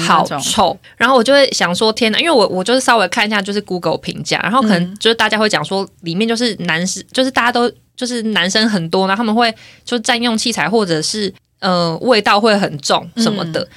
[0.05, 7.67] 好，臭，然后我就会想说天哪，因为我我就是稍微看一下就是 Google 评价，然后可能嗯就是大家会讲说里面就是男士，就是大家都
[7.97, 9.51] 就是男生很多，然后他们会
[9.83, 13.67] 就占用器材或者是呃味道会很重什么的。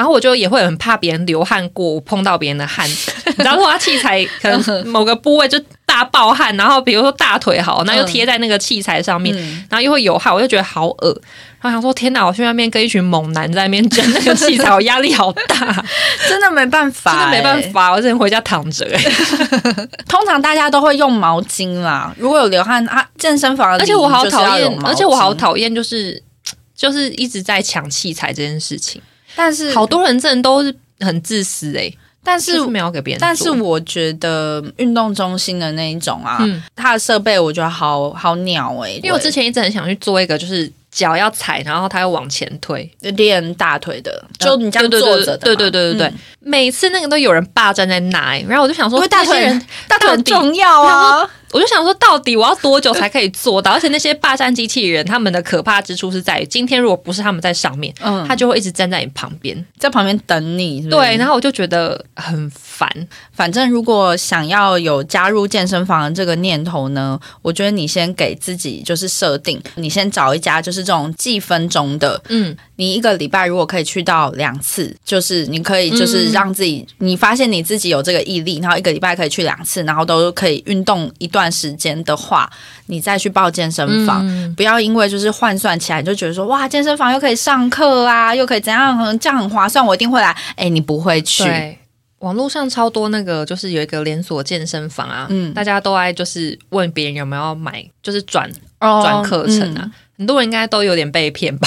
[0.00, 2.94] 然后我就也会很怕别人流汗过，我碰到别人的汗， 你
[3.34, 9.62] 知道，如果他器材可能某个部位就大爆汗，然后比如说大腿好，那又贴在那个器材上面，嗯。
[9.68, 11.20] 然后又会有汗，我就觉得好恶。
[11.60, 15.84] 然后想说天哪，我去那边跟一群猛男在那边争那个器材，我压力好大，
[16.26, 17.68] 真的没办法、真的没办欸。
[17.68, 19.12] 法，我只能回家躺着、欸。
[20.08, 26.22] 通常大家都会用毛巾啦，如果有流汗啊，健身房而且我好讨厌，而且我好，讨厌就是
[26.74, 29.02] 就是一直在抢器材这件事情，
[29.36, 33.20] 但是好，多人真的都是很自私哎、欸，但就是是没有给别人。
[33.20, 46.14] 但是我觉得运动中心的那一种啊，嗯，它的设备我觉得好好鸟哎、因为我之前一直很想去做一个，就是脚要踩，然后它要往前推，练大腿的，就你这样坐着的，对对对对对，嗯。
[46.40, 51.28] 每次那个都有人霸占在那、欸，然后我就想说，因为大腿人大腿很重要啊。
[51.52, 53.72] 我就想说，到底我要多久才可以做到？
[53.74, 59.64] 而且那些霸占机器人，他们的可怕之处是在于，今天如果不是他们在上面，嗯，他就会一直站在你旁边。
[59.78, 62.88] 在旁边等你是是对，然后我就觉得很烦。
[63.32, 82.50] 反正如果想要有加入健身房的这个念头呢，我觉得你先给自己就是设定，你先找一家就是这种计分钟的，嗯，你一个礼拜如果可以去到两次，就是你可以就是嗯让自己，你发现你自己有这个毅力，然后一个礼拜可以去两次，然后都可以运动一段时间的话，
[82.86, 84.26] 你再去报健身房。
[84.26, 90.36] 嗯不要因为就是换算起来你就觉得说哇健身房又可以上课啊，又可以怎样，这样很划算，我一定会来。
[90.56, 91.78] 哎，你不会去，对。
[92.18, 101.66] 网络上超多那个，就是有一个连锁健身房啊，嗯大家都爱就是问别人有没有买，就是转哦转课程啊，嗯很多人应该都有点被骗吧，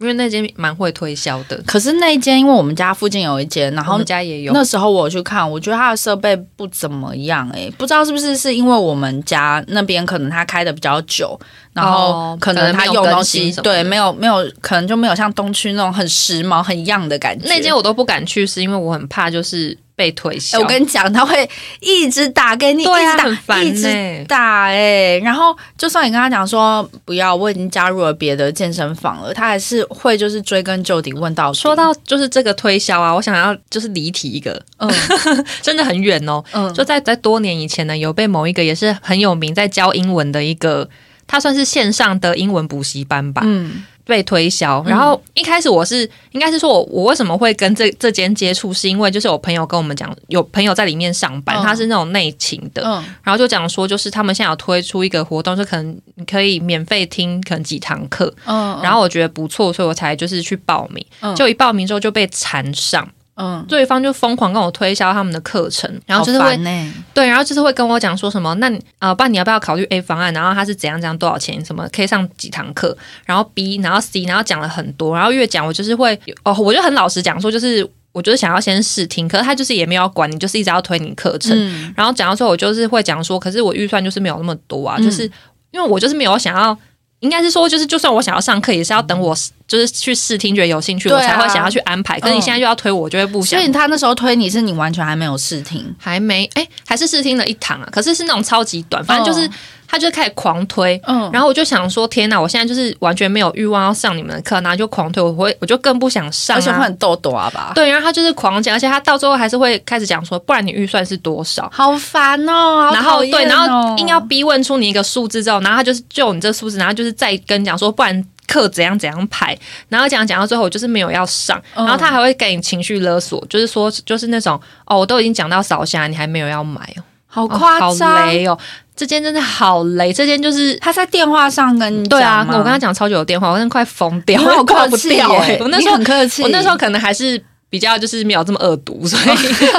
[0.00, 4.52] 因为那间蛮会推销的，可是那一间，因为我们家附近有一间，然后我们家也有。
[4.54, 11.38] 那时候我去看，我觉得它的设备不怎么样、欸，不知道是不是是因为我们家那边可能它开的比较久，
[11.74, 17.46] 然后哦可能它可能没有更用东西对没有没有，可能就没有像东区那种很时髦很样的感觉。
[17.46, 20.56] 那间我都不敢去，是因为我很怕就是被推销。
[20.56, 21.46] 哎、我跟你讲，他会
[21.80, 31.58] 一直打给你，一直打，很烦一直欸打哎、然后就算你跟他讲说不要，我已经加入了别的健身房了，他还是会就是追根究底问到底。
[31.58, 34.90] 说到就是这个推销啊，我想要就是离题一个，嗯。
[35.60, 36.42] 真的很远哦。
[36.52, 36.72] 嗯。
[36.72, 40.88] 就在在多年以前呢，有被某一个也是很有名在教英文的一个，
[41.26, 44.84] 他算是线上的英文补习班吧，嗯被推销。
[44.86, 51.62] 然后一开始我是应该是说我我为什么会跟这这间接触，是因为就是我朋友跟我们讲，有朋友在里面上班，嗯。
[51.62, 53.02] 他是那种内勤的，嗯。
[53.22, 61.02] 然后就讲说就是他们现在有推出一个活动，就可能你可以免费听可能几堂课，嗯，然后我觉得不错，所以我才就是去报名。
[61.20, 61.34] 嗯。
[61.36, 63.08] 就一报名之后就被缠上，
[63.40, 70.32] 嗯，对方就疯狂跟我推销他们的课程，然后就是会欸对，然后就是会跟我讲说什么，那你呃，不然你要不要考虑 A 方案？
[70.34, 71.64] 然后他是怎样怎样多少钱？
[71.64, 72.94] 什么可以上几堂课？
[73.24, 81.52] 然后 B，然后 C，然后讲了很多，然后越讲我就是会哦，我就很老实讲说，就是我就是想要先试听，可是他就是也没有管你，就是一直要推你课程。
[81.56, 85.24] 嗯然后讲到最后，我就是会讲说，可是我预算就是没有那么多啊，嗯就是
[85.70, 86.76] 因为我就是没有想要。
[87.20, 89.36] 应该是说，就是就算我想要上课，也是要等我
[89.68, 92.18] 就是去试听，觉得有兴趣，啊我才会想要去安排。
[92.18, 93.70] 可是你嗯现在就要推我，我就会不想所以。
[93.72, 99.50] 他那时候推你是你完全还没有试听，还没哎、还是试听了一堂啊，可是是那种超级短，反正就是、哦
[99.90, 106.82] 他就开始狂推，嗯，然后我就想说，天哪，我现在就是完全没有欲望要上你们的课，然后就狂推，我会我就更不想上而且会啊。
[106.84, 111.68] 很痘痘啊吧，对，然后他就是狂讲，而且他到最后还是会开始讲说，不然你预算是多少？
[111.72, 127.02] 好烦哦，好然后对，然后哦硬要逼问出你一个数字之后，然后他就是就你这数字，然后就是再跟你讲说，不然课怎样怎样排，然后讲讲到最后，我就是没有要上，嗯然后他还会给你情绪勒索，就是说就是那种哦，我都已经讲到扫虾，你还没有要买哦，
[127.32, 128.58] 好哦夸张，好雷哦，
[128.96, 130.76] 这间真的好雷，这间就是。
[130.80, 139.36] 他在电话上跟你对啊，我跟他讲超久的电话，我真的快疯掉，我挂不掉哎、耶，我那时候很客气，我那时候可能还是比较就是没有这么恶毒，所以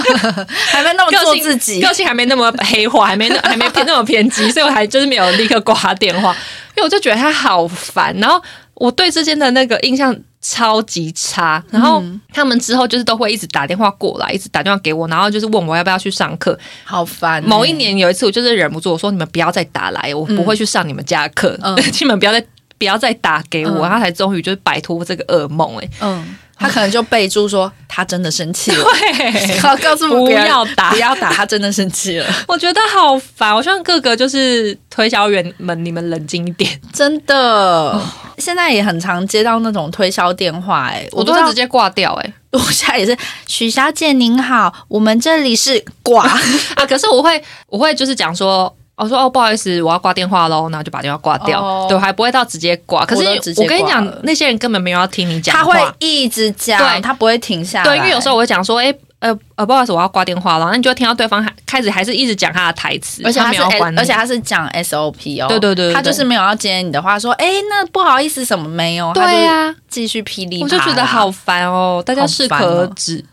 [0.72, 1.94] 还没那么做自己个。
[1.94, 6.32] 性还没那么黑化，还没那还没偏那么偏激，所以我还就是没有立刻挂他电话，
[6.76, 8.42] 因为我就觉得他好烦，然后
[8.82, 12.04] 我对之间的那个印象超级差，然后
[12.34, 16.58] 他们之后就是都会一直打电话过来，一直打电话给我，然后就是问我要不要去上课。
[16.84, 21.78] 好烦欸、某一年有一次，我就是忍不住，我说你们不要再打来，我不会去上你们家的课，嗯。
[22.00, 22.44] 你们不要再
[22.80, 23.82] 不要再打给我，嗯。
[23.82, 30.92] 然后才终于就是摆脱这个噩梦、哎，嗯，他可能就备注说他真的生气了，对，好告诉不别人要打。
[30.92, 38.00] 不要打，他真的生气了， 我觉得好烦，我希望各个就是推销员们，你们冷静一点，真的。
[38.38, 42.34] 现在也很常接到那种推销电话、哎，我都会直接挂掉、哎。
[42.52, 46.24] 我现在也是，许小姐您好，我们这里是挂，
[46.76, 51.60] 啊，可是我会，我会就是讲说，我说哦，不好意思，我要挂电话喽，然后就把电话挂掉。
[51.60, 53.04] 哦对，我还不会到直接挂。
[53.04, 53.24] 可是
[53.58, 55.74] 我跟你讲，那些人根本没有要听你讲他话。
[55.74, 57.84] 会一直讲，对他不会停下来。
[57.84, 73.26] 对，因为有时候我会讲说，哎、呃呃，不好意思，我要挂电话了，那你就会听到对方还开始还是一直讲他的台词，而且他是没有而且他是讲 SOP 哦，对对对对他就是没有要接你的话，说，哎，那不好意思，什么没有，对呀、继续噼里啪我，就觉得好烦哦，大家好适可而止。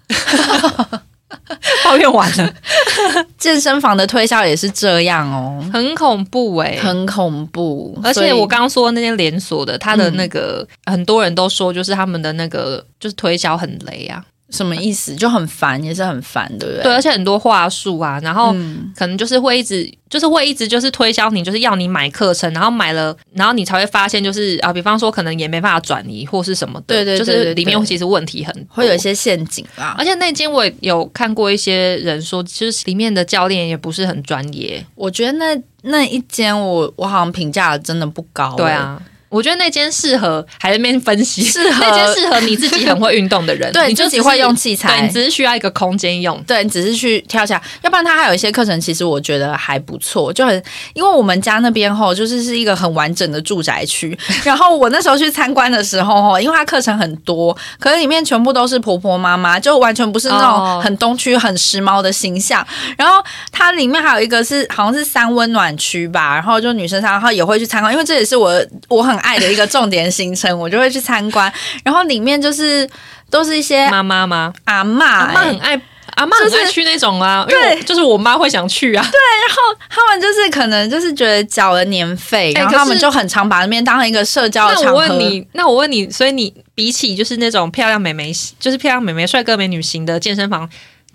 [1.89, 2.55] 抱怨完了，
[3.39, 7.99] 健身房的推销也是这样哦，很恐怖哎、很恐怖。
[8.05, 15.17] 而且我刚刚说那些连锁的，他的那个、很多人都说，就是他们的那个就是推销很雷啊，什么意思？
[15.17, 16.83] 就很烦，也是很烦，对不对？
[16.85, 28.99] 对，而且很多话术啊，然后嗯可能就是会一直，就是会一直就是推销你，就是要你买课程，然后买了，然后你才会发现，就是啊，比方说可能也没办法转移或是什么的，对对对就是里面其实问题很多会有一。
[28.99, 29.95] 些陷阱啦。
[29.97, 34.85] 而且那间我也有看过一些人说，其实里面的教练也不是很专业。
[34.97, 46.43] 我觉得那那一间我我好像评价真的不高、对啊，我觉得那间适合还在那边分析，适合那间适合你自己很会运动的人， 对你就己会用器材对你只是需要一个空间用。
[46.45, 50.63] 对，你只是去跳下，要不然它还有一些课程，其实我觉得还不错，就很
[50.95, 62.67] 因为我们家那边吼，就是是一个很完整的住宅区，然后我那时候去参观的时候吼，因为它课程很多，可是里面全部都是婆婆妈妈，就完全不是那哦种很东区很时髦的形象。
[62.97, 63.23] 然后
[63.53, 68.53] 它里面还有一个是好像是三温暖区吧，然后就女生上，然后也会去参观，因为这也是我
[68.89, 71.53] 我很爱的一个重点行程，我就会去参观。
[71.85, 72.89] 然后里面就是
[73.31, 74.53] 都是一些妈妈吗？
[74.65, 75.81] 阿嬷、阿妈欸很爱。
[76.15, 79.03] 阿妈很就是爱去那种啊，因为就是我妈会想去啊。
[79.03, 84.93] 对，然后他们就是可能就是觉得缴了年费，然后他们就很常把那边当成一个社交的场合。
[84.93, 90.69] 我问你，那我问你，所以你比起就是那种漂亮美眉，就是漂亮美眉、帅哥美女型的健身房，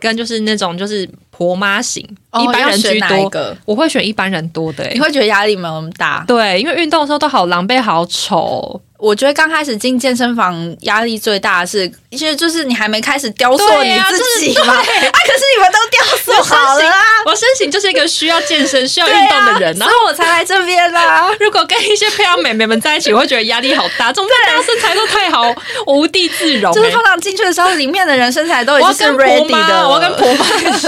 [0.03, 3.55] 跟就是那种就是婆妈型，哦一般人居多，个？
[3.63, 4.93] 我会选一般人多的、欸。
[4.93, 6.25] 你会觉得压力没有那么大？
[6.27, 8.81] 对，因为运动的时候都好狼狈、好丑。
[9.03, 14.75] 我觉得刚开始进健身房压力最大的是，其实就是你还没开始雕塑你自己就是嘛。
[14.75, 16.95] 啊，可是你们都雕塑好了啊，
[17.25, 19.93] 我身形就是一个需要健身、需要运动的人，然后。
[19.93, 21.29] 啊所以我才来这边啦。
[21.41, 24.11] 如果跟一些漂亮美眉们在一起，我会觉得压力好大。
[24.13, 25.53] 总之，大家身材都太好，
[25.85, 30.87] 我无地自容、欸就是通常进去的时候，里面的人身材都已经是婆 ready 妈，的，我要跟婆妈一起。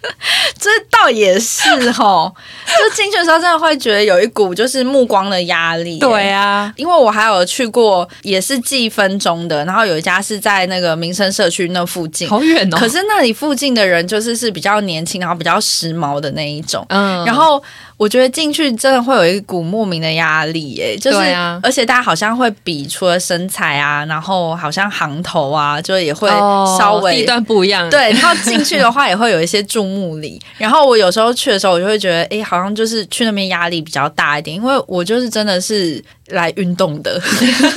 [0.60, 2.32] 这倒也是吼，
[2.66, 5.98] 就进去的时候真的会觉得有一股就是目光的压力。
[5.98, 12.76] 对啊，因为我还有去过，也是计分钟的，然后有一家是在那个民生社区那附近，好远哦。
[12.76, 16.84] 可是那里附近的人就是是比较年轻，然后比较时髦的那一种。
[16.88, 17.62] 嗯然后
[17.98, 27.90] 我觉得进去真的会有一股莫名的压力，耶，就是，啊而且大家好像会比除了身材啊，然后好像行头啊，就也会哦稍微、地段不一样。
[27.90, 30.40] 对，然后进去的话也会有一些注目礼。
[30.58, 37.20] 然后我有时候去的时候，我就会觉得，哎，好像就是去那边压力比较大一点，因为我就是真的是来运动的。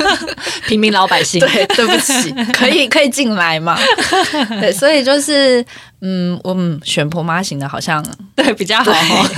[0.67, 1.39] 平民老百姓。
[1.39, 3.75] 对，对不起，可以可以进来嘛？
[4.61, 5.65] 对，所以就是，
[6.01, 8.05] 嗯，我们选婆妈型的，好像，
[8.35, 9.29] 对比较好哦，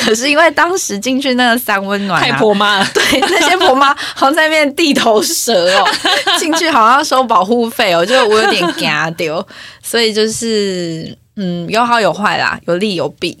[0.00, 2.86] 可是因为当时进去那个三温暖、啊，太婆妈了。
[2.92, 5.88] 对，那些婆妈好像在那边地头蛇哦，
[6.38, 9.46] 进去好像要收保护费哦，就我有点惊丢，
[9.82, 13.38] 所以就是嗯，有好有坏啦，有利有弊。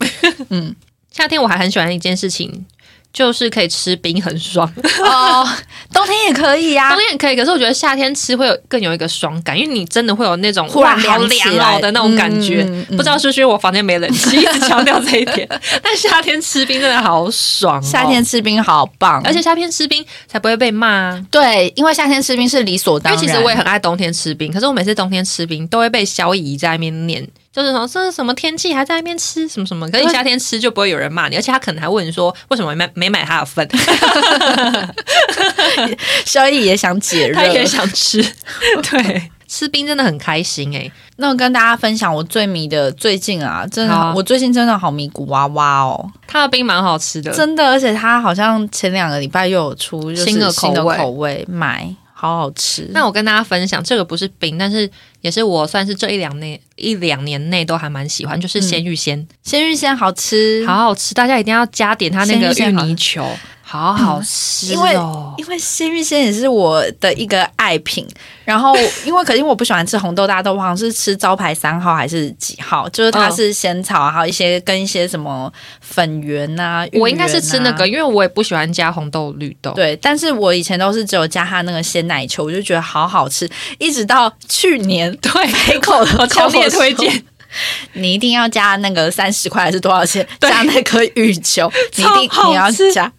[0.48, 0.74] 嗯
[1.12, 2.64] 夏天我还很喜欢一件事情，
[3.12, 4.70] 就是可以吃冰，很爽。
[5.02, 5.48] 哦，
[5.92, 12.62] 冬天也可以呀、冬天也可以，可是我觉得夏天吃会有更有一个爽感，因为你真的会有那种凉凉哦的那种感觉。
[12.62, 15.48] 嗯嗯嗯不知道是不是因为我房间没冷气，一直强调这一点。
[15.82, 21.26] 但夏天吃冰真的好爽、哦，夏天吃冰好棒，而且夏天吃冰才不会被骂、啊。
[21.30, 23.20] 对，因为夏天吃冰是理所当然。
[23.20, 33.68] 因为其实我也很爱冬天吃冰，可是我每次冬天吃冰都会被小姨在那边念，就是说这是什么天气还在那边吃什么什么，可是你夏天吃就不会有人骂你，而且他可能还问你说为什么没买没买他的份，
[36.24, 37.34] 萧逸也想解热。
[37.34, 38.22] 他，也想吃，
[38.90, 39.30] 对。
[39.50, 50.96] 吃冰真的很开心哎、那我跟大家分享我最迷的最近啊，真的，啊我最近真的好迷古娃娃哦，它的冰蛮好吃的，真的，而且它好像前两个礼拜又有出就是新的口味。
[50.96, 52.86] 口味，买好好吃。
[52.92, 54.88] 那我跟大家分享，这个不是冰，但是
[55.22, 63.26] 也是我算是这一两年一两年内都还蛮喜欢，就是鲜芋仙，鲜芋仙好吃，好好吃，大家一定要加点它那个芋泥球，
[63.70, 65.34] 好好吃因为哦。
[65.38, 68.06] 因为鲜芋仙也是我的一个爱品，
[68.44, 68.74] 然后
[69.06, 75.50] 因为可因为我不喜欢吃红豆大豆，我好像是吃招牌三号还是几号，就是它嗯是仙草，还有一些跟一些什么
[75.80, 77.86] 粉圆呐、我应该是吃那个，。
[77.86, 79.70] 因为我也不喜欢加红豆绿豆。
[79.72, 83.48] 对，但是我以前都是只有加它那个鲜奶球，我就觉得好好吃，
[83.78, 85.32] 一直到去年对，
[85.68, 87.24] 北口的强烈推荐，
[87.94, 90.26] 你一定要加那个三十块还是多少钱？
[90.40, 93.10] 加那颗芋球， 你一定你要加。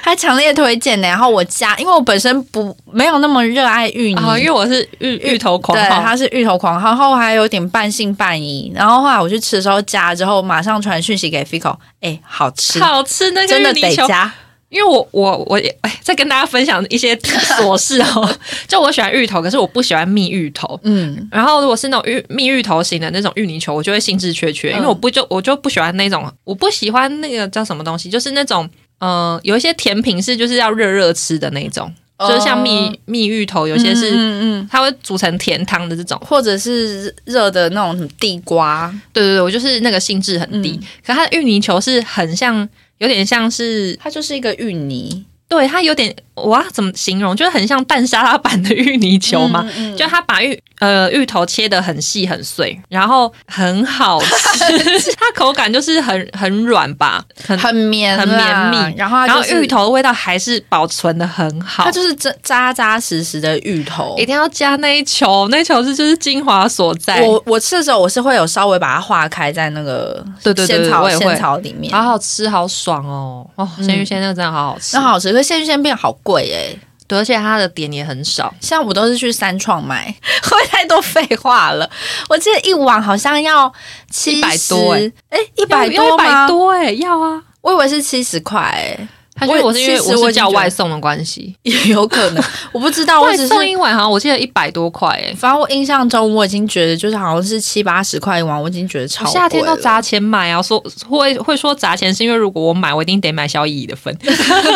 [0.00, 8.72] 还强烈推荐呢，然后我加，因为我本身不没有那么热爱芋泥，啊，因为我是芋芋头狂对，他是芋头狂，然后还有点半信半疑。
[8.74, 13.70] 然后后来我去吃的时候加之后，马上传讯息给 Fico，哎，好吃，好吃那个真的。
[13.74, 14.32] 得加。
[14.68, 18.36] 因为我我我也哎，再跟大家分享一些琐事哦。
[18.68, 20.78] 就我喜欢芋头，可是我不喜欢蜜芋头。
[20.82, 34.10] 嗯，然后如果是那种芋蜜芋头型的那种芋泥球，我就会兴致缺缺，因为我不就我就不喜欢那种，我不喜欢那个叫什么东西，就是那种呃有一些甜品是就是要热热吃的那种，就是像蜜蜜芋头，有些是。
[34.10, 40.78] 嗯嗯嗯，它会煮成甜汤的这种，或者是热的那种什么地瓜，对对对，我就是那个兴致很低。
[41.06, 42.68] 可它的芋泥球是很像，
[42.98, 45.24] 有点像是，它就是一个芋泥。
[45.48, 47.34] 对它有点，我要怎么形容？
[47.36, 49.62] 就是很像蛋沙拉版的芋泥球嘛。
[49.76, 61.90] 嗯嗯就它把芋呃芋头切的很细很碎，然后很好吃， 它口感就是很很软吧，很很绵很绵密然后它然后芋头的味道还是保存的很好它。
[61.90, 64.28] 就是扎扎扎实实的芋头一。
[64.28, 67.22] 定要加那一球，那一球是就是精华所在。
[67.22, 70.90] 我我吃的时候，我是会有稍微把它化开在那个对对对仙
[71.38, 73.48] 草里面，好好吃，好爽哦！
[73.54, 75.32] 哦，鲜芋仙那个真的好好吃，那好吃。
[75.32, 78.52] 可是鲜芋仙变好贵哎、对，而且它的点也很少。
[78.60, 80.14] 像我都是去三创买，
[80.44, 81.88] 会太多废话了。
[82.28, 83.72] 我记得一碗好像要
[84.10, 86.46] 七100多欸哎，一百多吗百？
[86.46, 87.42] 多哎，要啊！
[87.62, 89.08] 我以为是七十块哎，
[89.38, 93.48] 还是我是因为我是叫外送的关系， 也有可能，我不知道，我外只是。
[93.48, 95.34] 送一碗好像我记得一百多块哎。
[95.36, 99.32] 反正我印象中，我已经觉得就是好像是七八十块一碗，我已经觉得超贵。
[99.32, 100.78] 夏天都砸钱买啊，说
[101.08, 104.14] 会会说砸钱是因为如果我买，我一定得买小姨的份。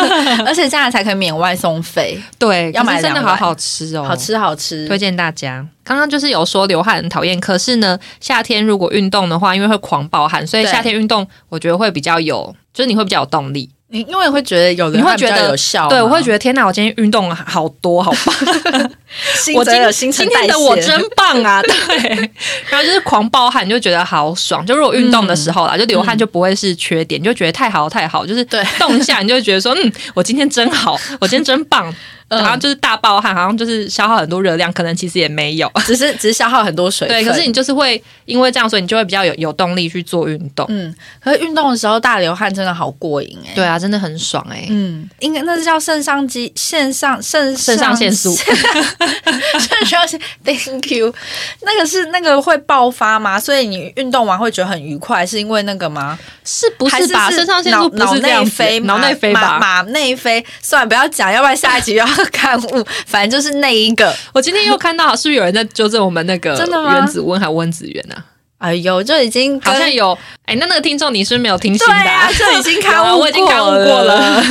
[0.45, 4.15] 而且这样才可以免外送费，对，要买真的好好吃哦，好。
[4.15, 4.87] 吃好吃。
[4.87, 5.65] 推荐大家。
[5.83, 13.69] 刚刚就是有说流汗很讨厌，可是呢，夏天如果运动的话，因为会狂暴汗，所以夏天运动我觉得会比较有，就是你会比较有动力。
[13.93, 18.35] 你因为会觉得有人你会觉得有效，对，我会觉得天哪，我今天运动了好多，好棒！
[19.53, 21.61] 我今今天的我真棒啊！
[21.61, 22.31] 对，
[22.71, 24.65] 然后就是狂暴汗，就觉得好爽。
[24.65, 31.93] 就如果运动的时候啦，就流汗就不会是缺点，你就觉得太好太好，就是对动一下你就会觉得说，嗯，我今天真好，我今天真棒。
[32.29, 35.71] 嗯然后就是大暴汗，好像就是消耗很多热量，可能其实也没有。
[35.85, 37.07] 只是只是消耗很多水。
[37.07, 40.65] 对，可是你就是会因为这样，所以你就会比较有有动力去做运动。
[40.69, 40.93] 嗯，
[41.23, 51.13] 可是运动的时候大流汗真的好过瘾哎、对啊，真的很爽哎、嗯，应该那是叫肾上肌肾上肾肾上腺素肾上腺，Thank you，
[51.61, 53.39] 那个是那个会爆发吗？
[53.39, 56.17] 所以你运动完会觉得很愉快，是因为那个吗？
[56.45, 57.29] 是不还是是吧？
[57.29, 59.59] 肾上腺素不脑是这样子内飞，脑内飞吧？
[59.59, 60.43] 马马内飞。
[60.61, 62.85] 算了，不要讲，要不然下一集又要刊物。
[63.05, 64.13] 反正就是那一个。
[64.33, 68.25] 我今天又看到，是不是有人在纠正我们那个真的吗原子温还温子源啊？
[68.59, 74.41] 哎呦，就已经好像有，哎，那那个听众你是不是没有听新的、对啊，就已经刊物 我已经刊物过了。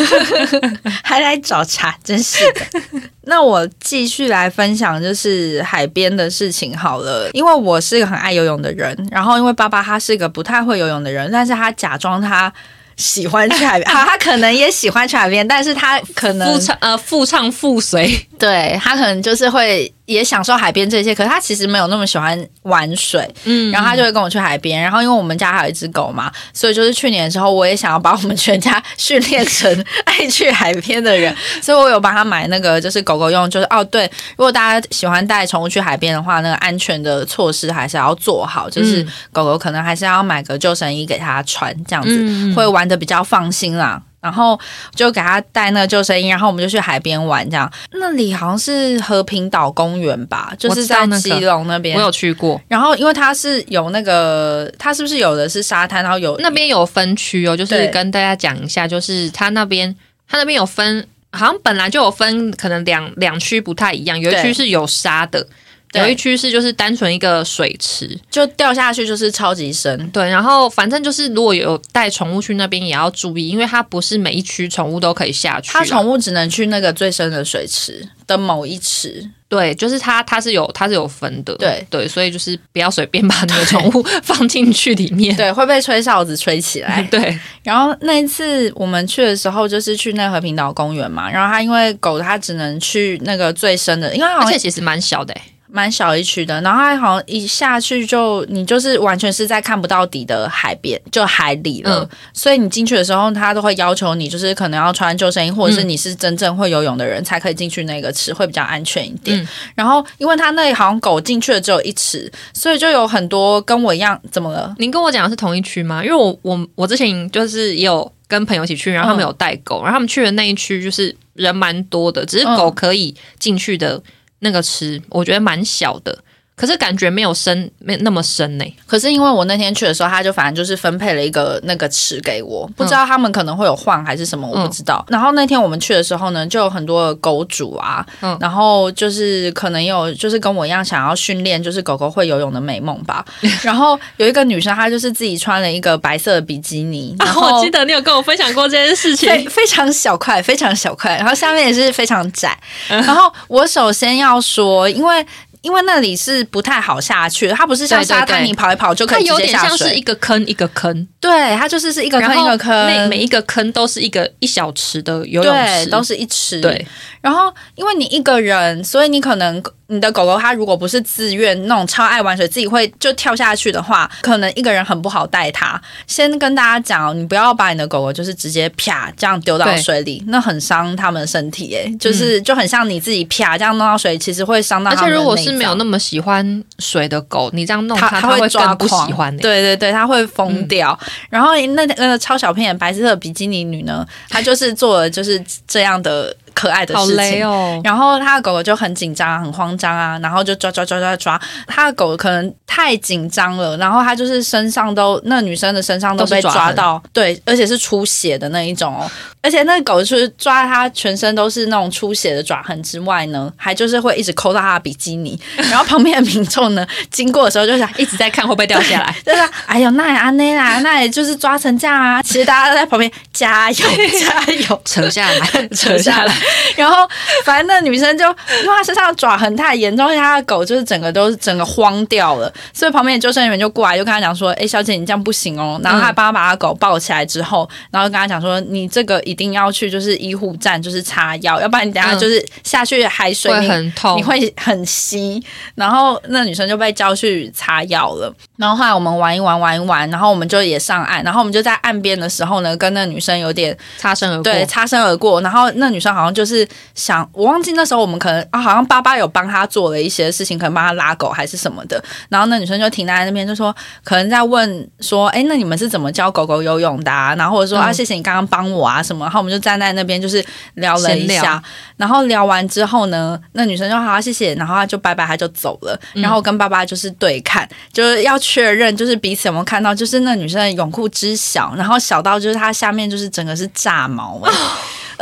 [1.03, 2.61] 还来找茬，真是的。
[3.25, 7.31] 那我继续来分享，就是海边的事情好了。
[7.33, 12.53] 因为我是一个很爱游泳的人，然后因为爸爸他是一个不太会游泳的人，但是他假装他
[12.97, 23.29] 喜欢去海边， 啊，他可能也喜欢去海边，但是他可能 复唱呃复唱复随，对他可能就是会也享受海边这些，可是他其实没有那么喜欢玩水。
[23.45, 34.05] 嗯然后他就会跟我去海边，然后因为我们家还有一只狗嘛，所以就是去年的时候，我也想要把我们全家训练成爱去海边的人， 所以我有帮他买那个就是狗狗用，就是哦对，
[34.37, 44.03] 如果大家喜欢带宠物去海边的话，那个安全的措施还是要做好，就是嗯狗狗可能还是要买个救生衣给它穿，这样子、嗯会玩的比较放心啦。
[44.23, 44.59] 然后
[44.95, 51.97] 就给他带那个救生衣，然后我们就去海边玩，这样那里好像是和平岛公园吧，就是在基隆那边。
[51.97, 59.93] 我有去过，然后因为它是有那个，它是不是有的是沙滩，然后有那边有分区哦，就是跟大家讲一下，就是它那边
[60.29, 65.45] 它那边有分，好像本来就有分，可能两两区不太一样，有一区是有沙的。
[65.93, 70.09] 对有一区是就是单纯一个水池，就掉下去就是超级深。
[70.11, 75.71] 对，然后反正就是如果有带宠物去那边也要注意，因为它不是每一区宠物都可以下去。
[75.71, 85.37] 它宠物只能去那个最深的水池的某一池，对，就是它它是有它是有分的，对对，所以就是不要随便把你的宠物 放进去里面。
[85.37, 87.03] 对，会被吹哨子吹起来。
[87.11, 91.31] 对，然后那一次我们去的时候，就是去那个和平岛公园嘛。
[91.31, 95.43] 然后它因为狗它只能去那个最深的，因为而且其实蛮小的、欸，
[95.73, 96.61] 蛮小一区的。
[96.61, 102.01] 然后它好像一下去就你就是完全是在看不到底的海边，就海里了。
[102.01, 109.41] 嗯所以你进去的时候，他都会要求你就是可能要穿救生衣，或者是嗯你是真正会游泳的人才可以进去那个池，会比较安全一点。
[109.41, 114.75] 嗯然后因为他那里好像狗进去了只有一池，所以就有很多跟我一样怎么了？
[114.79, 116.03] 您跟我讲的是同一区吗？
[116.05, 124.01] 因为我我我之前就是也有跟朋友一起去，然后他们有带狗，然后他们去的那一区就是人蛮多的，只是狗嗯可以进去的
[124.43, 126.23] 那个池，我觉得蛮小的，
[126.55, 135.05] 可是感觉没有深，没那么深呢、可是因为我那天去的时候，他就反正就是分配了一个那个池给我，不知道他们可能会有换还是什么，我不知道。
[135.09, 143.25] 然后那天我们去的时候呢，就有很多狗主啊，嗯然后就是可能有就是跟我一样想要训练就是狗狗会游泳的美梦吧。
[143.65, 152.57] 然后有一个女生，她就是自己穿了一个白色的比基尼， 然后啊我记得你有跟我分享过这件事情， 非非常小块，非常小块，然后下面也是非常窄。
[152.89, 155.27] 然后我首先要说，因为。
[155.63, 159.59] 因为那里是不太好下去的，它不是像沙滩，你跑一跑就可以直接下水。
[159.59, 159.89] 它有点像。
[159.89, 166.61] 是一个坑一个坑，对，它就是是一个坑一个坑，每每一个坑都是一个一小池的游泳对，池，都是一池。
[166.61, 166.87] 对，
[167.23, 175.81] 然后因为你一个人，所以你可能你的狗狗它如果不是自愿那种超爱玩水，自己会就跳下去的话，可能一个人很不好带它。
[176.07, 189.39] 先跟大家讲哦，你不要把你的狗狗就是直接啪这样丢到水里，那很伤它们的身体诶，就是、就很像你自己啪这样弄到水，其实会伤到而且如果是没有那么喜欢水的狗，你这样弄它它，会抓更不狂喜欢、欸。
[189.39, 190.99] 对对对，它会疯掉。
[191.31, 197.17] 然后那那个超小片的白色的比基尼女呢，她就是做了就是这样的可爱的好事情。
[197.17, 197.81] 雷哦！
[197.85, 201.41] 然后他的狗狗就很紧张、很慌张啊，然后就抓抓抓抓抓。
[201.67, 209.11] 他的狗可能太紧张了，然后他就是身上都那女生的身上都被抓到，对，而且是出血的那一种哦。
[209.45, 215.39] 而且那狗就是抓它全身都是那种出血的爪痕之外呢，还就是会一直抠到它的比基尼。
[215.57, 217.89] 然后旁边的民众呢经过的时候就想。
[217.99, 219.15] 一直在看会不会掉下来。
[219.25, 222.23] 就是啊，哎呦，那也安内啦，那也就是抓成这样啊。
[222.23, 226.35] 其实大家都在旁边加油加油， 扯下来，扯下来。
[226.77, 227.09] 然后
[227.45, 245.43] 反正那女生就因为她身上的爪痕太严重，而且她的狗就是整个都是整个慌掉了，所以旁边的救生员就过来就跟她讲说：“哎，小姐，你这样不行哦。”然后她还帮她把她狗抱起来之后，然后跟她讲说：“你这个一定要去就是医护站就是擦药，要不然你等下就是下去海水很痛，你会很稀。
[245.75, 248.33] 然后那女生就被叫去擦药了。
[248.57, 251.23] 然后后来我们玩一玩，玩一玩，然后我们就也上岸。
[251.25, 254.45] 然后我们就在岸边的时候呢，跟那女生有点擦身而过。
[254.45, 255.41] 对擦身而过。
[255.41, 262.03] 然后那女生好像就是想，我忘记那时候我们可能啊，好像爸爸有帮他做了一些事情，可能帮他拉狗还是什么的。
[262.29, 263.75] 然后那女生就停在那边，就说
[264.05, 267.35] 可能在问说，哎，那你们是怎么教狗狗游泳的、啊？
[267.37, 269.25] 然后或者说、嗯啊，谢谢你刚刚帮我啊什么。
[269.25, 271.63] 然后我们就站在那边就是聊了一下。
[271.97, 275.99] 然后聊完之后呢，那女生就好、谢谢，然后她就拜拜，她就走了。
[276.15, 284.53] 然后我跟爸爸就是对看，就是要确认，就是彼此有没有看到，就是那女生的泳裤之小，然后小到就是她下面就是整个是炸毛、欸，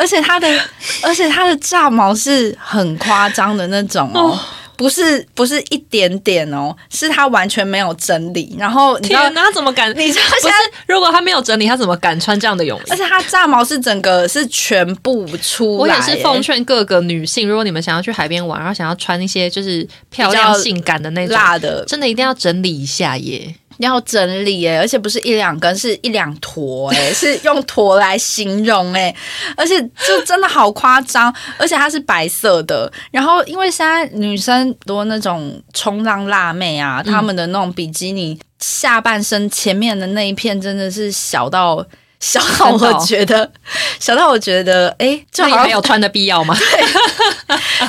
[0.01, 0.49] 而且它的，
[1.05, 4.39] 而且它的炸毛是很夸张的那种哦。
[4.77, 9.91] 不是不是一点点哦，是它完全没有整理，然后你知道天，哪，他怎么敢？
[9.95, 12.97] 你知道现在，如果他没有整理，他怎么敢穿这样的泳衣而？
[12.97, 23.55] 且他炸毛是整个是全部出来、我也是欸奉劝各个女性，如果你们想要去海边玩，然后想要穿一些就是漂亮、性感的那种，辣的真的一定要整理一下耶。
[23.81, 29.15] 要整理哎，而且不是一两根，是一两坨哎， 是用坨来形容哎，
[29.57, 32.91] 而且就真的好夸张，而且它是白色的。
[33.11, 41.85] 然后因为现在女生多那种冲浪辣妹啊，她们的那种比基尼下半身前面的那一片真的是小到。
[42.23, 43.51] 小到我觉得，
[43.99, 46.55] 小到我觉得，哎、就 那也好像还有穿的必要吗？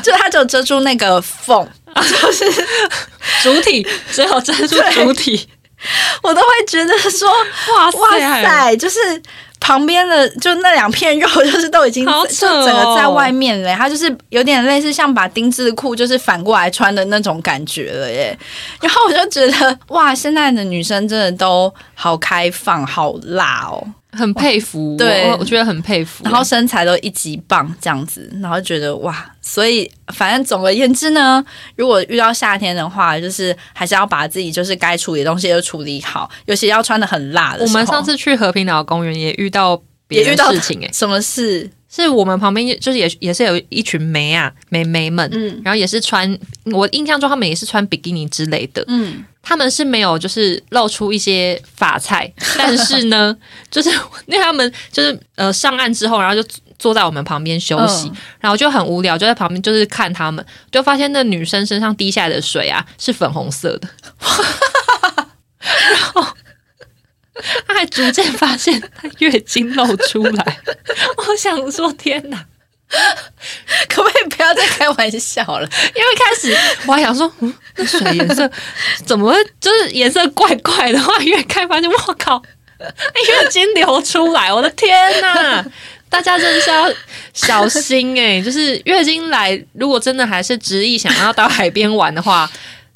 [0.01, 2.45] 就它就遮住那个缝，就是
[3.43, 5.45] 主体只有遮住主体，
[6.23, 8.99] 我都会觉得说，哇哇塞，就是
[9.59, 18.37] 旁边的就那两片肉， 就是都已经哦就整个在外面了，它就是有点类似像把丁字裤就是反过来穿的那种感觉了耶。
[18.81, 23.85] 然后我就觉得哇，现在的女生真的都好开放，好辣哦。
[24.11, 26.23] 很佩服，对我我觉得很佩服。
[26.23, 31.43] 然后身材都一级棒这样子，然后觉得哇，所以反正总而言之呢，
[31.75, 37.63] 如果遇到夏天的话，就是还是要把自己就是该处理的东西都处理好，尤其要穿的很辣的。
[37.63, 41.69] 我们上次去和平岛公园也遇到别的事情哎、什么事？
[41.93, 45.61] 是我们旁边就是也也是有一群妹啊梅梅们，嗯。
[45.63, 46.39] 然后也是穿，
[46.71, 53.35] 我印象中他们也是穿比基尼之类的，嗯，他们是没有就是露出一些发菜， 但是呢，
[53.69, 53.89] 就是
[54.25, 56.47] 因为他们就是呃上岸之后，然后就
[56.79, 58.15] 坐在我们旁边休息，嗯。
[58.39, 63.89] 然后就很无聊，就在旁边就是看他们，就发现那女生身上滴下来的水啊是粉红色的，
[65.59, 66.25] 然后
[67.67, 70.59] 他还逐渐发现她月经露出来，
[71.17, 72.45] 我想说天哪！
[73.87, 75.69] 可不可以不要再开玩笑了？
[75.95, 76.53] 因为开始
[76.85, 78.49] 我还想说，嗯，那水颜色
[79.05, 80.99] 怎么会就是颜色怪怪的？
[80.99, 82.41] 后来越看发现，我靠，
[82.79, 85.65] 月经流出来，我的天呐！
[86.09, 86.91] 大家真的是要
[87.33, 92.51] 小心哎、就是月经来，如果真的还是执意想要到海边玩的话，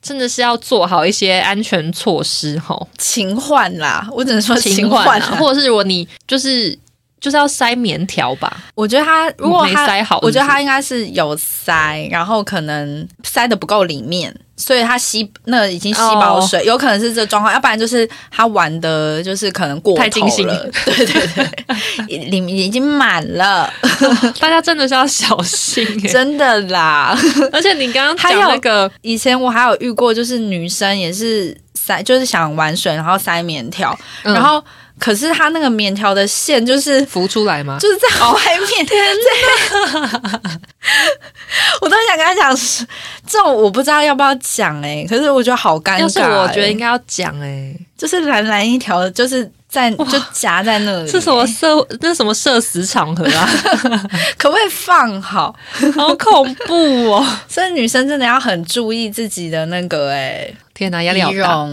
[0.05, 6.77] 真的是要做好一些安全措施吼，勤换啦，我只能说勤换啊，或者是如果你就是
[7.25, 21.27] 就是要塞棉条吧，我觉得他如果没塞好是是我觉得他应该是有塞，然后可能塞的不够里面，所以他吸那已经吸饱哦水，有可能是这状况，要不然就是他玩的就是可能过太尽兴了， 对对
[22.05, 23.67] 对，里面已经满了，
[24.39, 27.17] 大家真的是要小心哎、真的啦。
[27.51, 28.91] 而且你刚刚还有讲那个。
[29.01, 34.33] 以前我还有遇过，就是女生也是塞，就是想玩水，然后塞棉条，嗯。
[34.33, 34.63] 然后
[34.97, 37.77] 可是它那个棉条的线就是浮出来吗？
[37.79, 39.05] 就是在外面，天
[41.81, 42.55] 我都很想跟他讲，
[43.27, 53.49] 这种我不知道要不要讲哎、可是我觉得好尴尬、要是我觉得应该该要讲哎、就是蓝蓝一条，就是在就夹在那里、是什么 社那什么社死场合啊，
[54.37, 55.53] 可不可以放好？
[55.95, 57.25] 好恐怖哦！
[57.49, 61.67] 所以女生真的要很注意自己的那个哎、天哪，压力好大。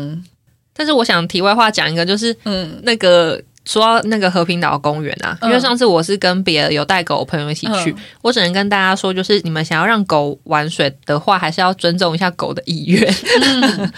[0.72, 2.80] 容，但是我想题外话讲一个，就是嗯。
[2.82, 5.48] 那个说到那个和平岛公园啊，嗯。
[5.48, 7.96] 因为上次我是跟别的有带狗的朋友一起去，嗯。
[8.22, 13.14] 我只能跟大家说，就是你们想要让狗玩水的话，还是要尊重一下狗的意愿。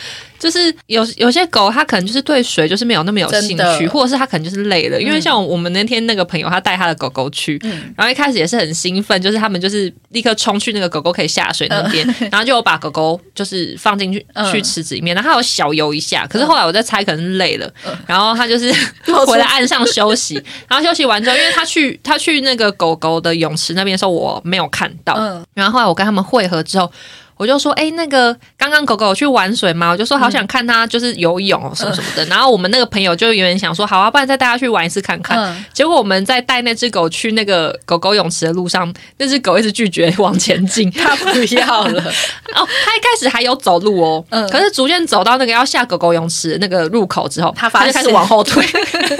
[0.45, 5.01] 嗯就是有有些狗，它可能就是对水就是没有那么有兴趣，或者是它可能就是累了。
[5.01, 7.95] 因为像我们那天那个朋友，他带他的狗狗去，嗯。
[7.97, 14.53] 然后一开始也是很兴奋，就是他们就是立刻冲去那个狗狗可以下水那边，然后就有把狗狗就是放进去、嗯。
[14.53, 17.73] 去池子里面，然后它有小游一下，可是后来我在猜可能是累了，
[18.07, 18.71] 然后它就是
[19.27, 20.35] 回来岸上休息，
[20.69, 25.43] 然后休息完之后，因为他去他去那个狗狗的泳池那边的时候，我没有看到，嗯。
[25.55, 26.93] 然后后来我跟他们会合之后。
[27.37, 29.91] 我就说，哎、那个刚刚狗狗有去玩水吗？
[29.91, 32.25] 我就说好想看它就是游泳哦什么什么的。
[32.27, 35.39] 然后我们那个朋友就有点想说，好啊，不然再带它去玩一次看看。
[35.39, 40.91] 嗯，结果我们在带那只狗去那个狗狗泳池的路上，那只狗一直拒绝往前进。
[40.95, 42.01] 它不要了，
[42.55, 48.65] 哦，它一开始还有走路哦，嗯可是逐渐走到那个要下狗狗泳池那个入口之后，它发它就开始往后退，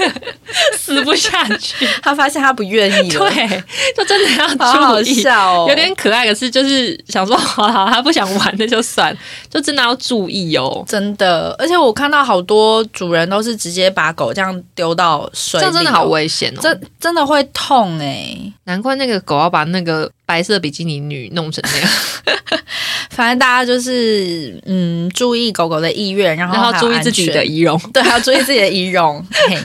[0.77, 1.87] 死不下去。
[2.01, 3.63] 它发现它不愿意了，对，
[3.95, 5.21] 就真的要好好注意。
[5.21, 9.11] 笑哦，有点可爱，可是就是想说，好好，他不想玩那就算，
[9.49, 10.85] 就真的要注意哦。
[10.87, 16.61] 真的，而且我看到好多主人都是直接把狗这样丢到水里，这样真的好危险哦！
[16.61, 21.89] 真真的会痛哎、难怪那个狗要把那个白色比基尼女弄成那样，
[23.09, 27.75] 反正大家就是嗯，注意狗狗的意愿，然后然后注意自己的仪容。
[27.91, 29.25] 对，还要注意自己的仪容。
[29.31, 29.57] 嘿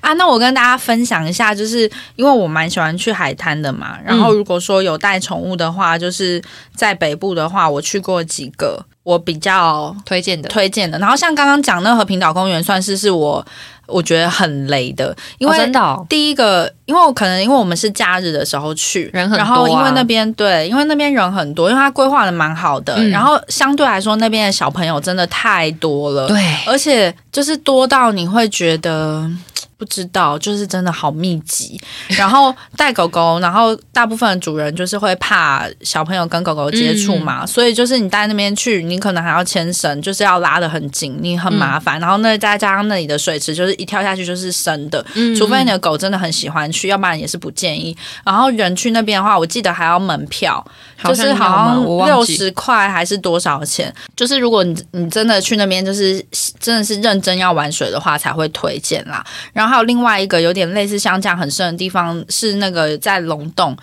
[0.00, 3.96] 啊，那我跟大家分享一下，就是因为我蛮喜欢去海滩的嘛。
[4.04, 6.42] 然后如果说有带宠物的话，就是
[6.74, 10.98] 在北部的话，我去过几个我比较推荐的，推荐的。
[10.98, 13.44] 然后像刚刚讲那个和平岛公园，算是是我
[13.86, 15.72] 我觉得很雷的，因为
[16.08, 19.44] 第一个，因为我可能因为我们是假日的时候去，人很多啊。
[19.44, 23.10] 然后因为那边对，因为那边人很多，因为它规划的蛮好的，嗯。
[23.10, 29.30] 然后相对来说那边的小朋友真的太多了，对，而且就是多到你会觉得。
[29.76, 31.80] 不知道，就是真的好密集。
[32.08, 41.98] 然后带狗狗，然后大部分的主人就是会怕小朋友跟狗狗接触嘛，嗯所以就是你带那边去，你可能还要牵绳，就是要拉的很紧，你很麻烦。
[42.00, 47.96] 然后那再加上那里的水池，就是一跳下去就是深的，嗯除非你的狗真的很喜欢去，要不然也是不建议。
[48.24, 50.64] 然后人去那边的话，我记得还要门票，
[51.02, 53.92] 就是好像六十块还是多少钱？
[54.16, 56.24] 就是如果你你真的去那边，就是
[56.58, 59.24] 真的是认真要玩水的话，才会推荐啦。
[59.52, 63.76] 然后还有另外一个有点类似像这样很深的地方，是那个在龙洞。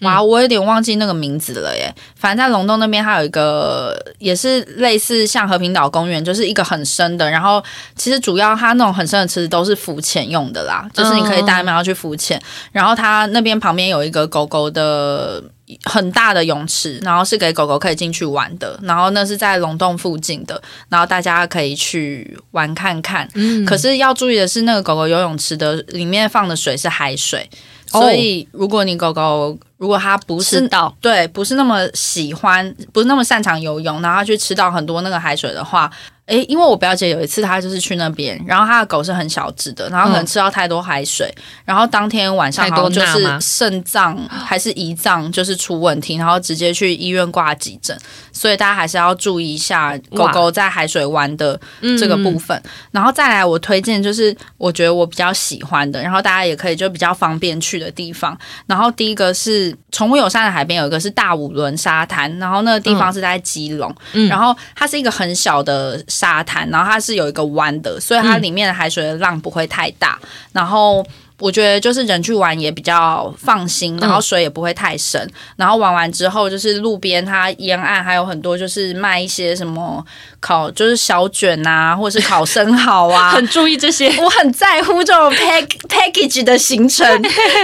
[0.00, 1.94] 哇，我有点忘记那个名字了耶。
[2.16, 7.30] 反正在龙洞那边，它有一个也是类似像和平岛公园，就是一个很深的。
[7.30, 7.62] 然后
[7.96, 12.38] 其实主要它那种很深的池子都是浮潜用的啦，就是你可以带他们要去浮潜。
[12.70, 15.42] 然后它那边旁边有一个狗狗的
[15.84, 18.78] 很大的泳池，然后是给狗狗可以进去玩的。
[18.82, 23.28] 然后那是在龙洞附近的，然后大家可以去玩看看。
[23.34, 27.48] 嗯可是要注意的是，那个狗狗游泳池的里面放的水是海水，
[27.92, 35.90] 哦所以如果你狗狗如果它不是到对不是那么喜欢，不是那么擅长游泳，然后它去吃到很多那个海水的话，
[36.26, 41.32] 诶，因为我表姐有一次她就是去那边，然后她的狗是很小只的，然后可能吃到太多海水，
[41.64, 47.94] 然后当天晚上太好像就是肾脏 还是胰脏就是出问题，然后直接去医院挂急诊，
[48.32, 51.60] 所以大家还是要注意一下狗狗在海水玩的
[51.98, 52.62] 这个部嗯分。
[52.90, 58.36] 然后再来，我推荐就是我觉得我比较喜欢的，然后大家也可以就比较方便去的地方。
[58.66, 70.18] 然后第一个是宠物友善的海边有一个是大五轮沙滩，然后那个地方是在基隆，嗯然后它是一个很小的沙滩，然后它是有一个弯的，所以它里面的海水的浪不会太大，
[70.52, 71.06] 然后。
[71.38, 75.28] 我觉得就是人去玩也比较放心，然后水也不会太深。
[75.56, 80.04] 然后玩完之后，就是路边它沿岸还有很多就是卖一些什么
[80.40, 84.08] 烤，就是小卷啊，或者是烤生蚝啊， 很注意这些。
[84.22, 87.06] 我很在乎这种 pack package 的行程，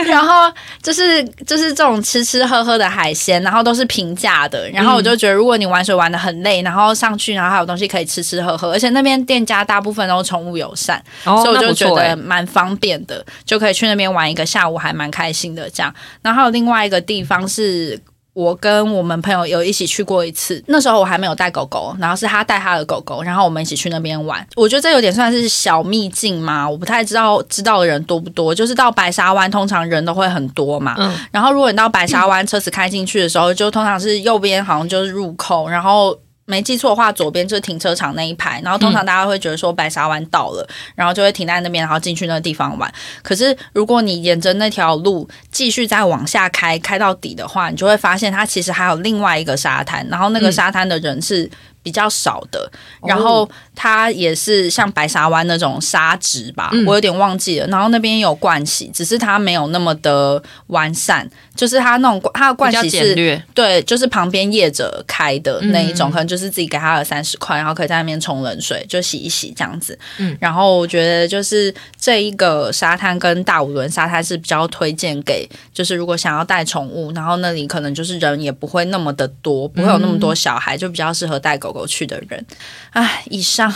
[0.06, 0.52] 然后
[0.82, 15.94] 就是就是这种吃吃喝喝的海鲜，然后都是平价的，然后我就觉得如果你玩水玩的很累，然后上去然后还有东西可以吃吃喝喝，而且那边店家大部分都是宠物友善，哦所以我就觉得蛮方便的，就可以去那边玩一个下午，还蛮开心的这样。
[16.22, 18.00] 然后还有另外一个地方是。
[18.32, 24.46] 我跟我们朋友有一起去过一次，那时候我还没有带狗狗，然后是他带他的狗狗，然后我们一起去那边玩。
[24.54, 28.54] 我觉得这有点算是小秘境嘛，我不太知道知道的人多不多。
[28.54, 36.16] 就是到白沙湾，通常人都会很多嘛，嗯然后如果你到白沙湾，车子开进去的时候，就通常是右边好像就是入口，然后。
[36.50, 42.92] 没记错的话，左边就是停车场那一排，然后通常大家会觉得说白沙湾到了，然后就会停在那边，然后进去那个地方玩。
[43.22, 51.48] 可是如果你沿着那条路继续再往下开，开到底的话，你就会发现它其实还有另外一个沙滩，然后那个沙滩的人是
[51.82, 52.70] 比较少的，
[53.06, 56.84] 然后它也是像白沙湾那种沙质吧，嗯。
[56.86, 57.66] 我有点忘记了。
[57.68, 66.12] 然后那边有盥洗，只是它没有那么的完善，就是它那种它的比较盥洗是对，就是旁边业者开的那一种，嗯。
[66.12, 69.98] 可能就是自己给他了三十块，然后可以在那边冲冷水，就洗一洗这样子。
[70.18, 70.36] 嗯。
[70.40, 82.44] 然后我觉得就是这一个沙滩跟大五轮沙滩是比较推荐给，就是如果想要带宠物，然后那里可能就是人也不会那么的多，不会有那么多小孩，就比较适合带狗狗去的人。
[82.90, 83.72] 啊，以上，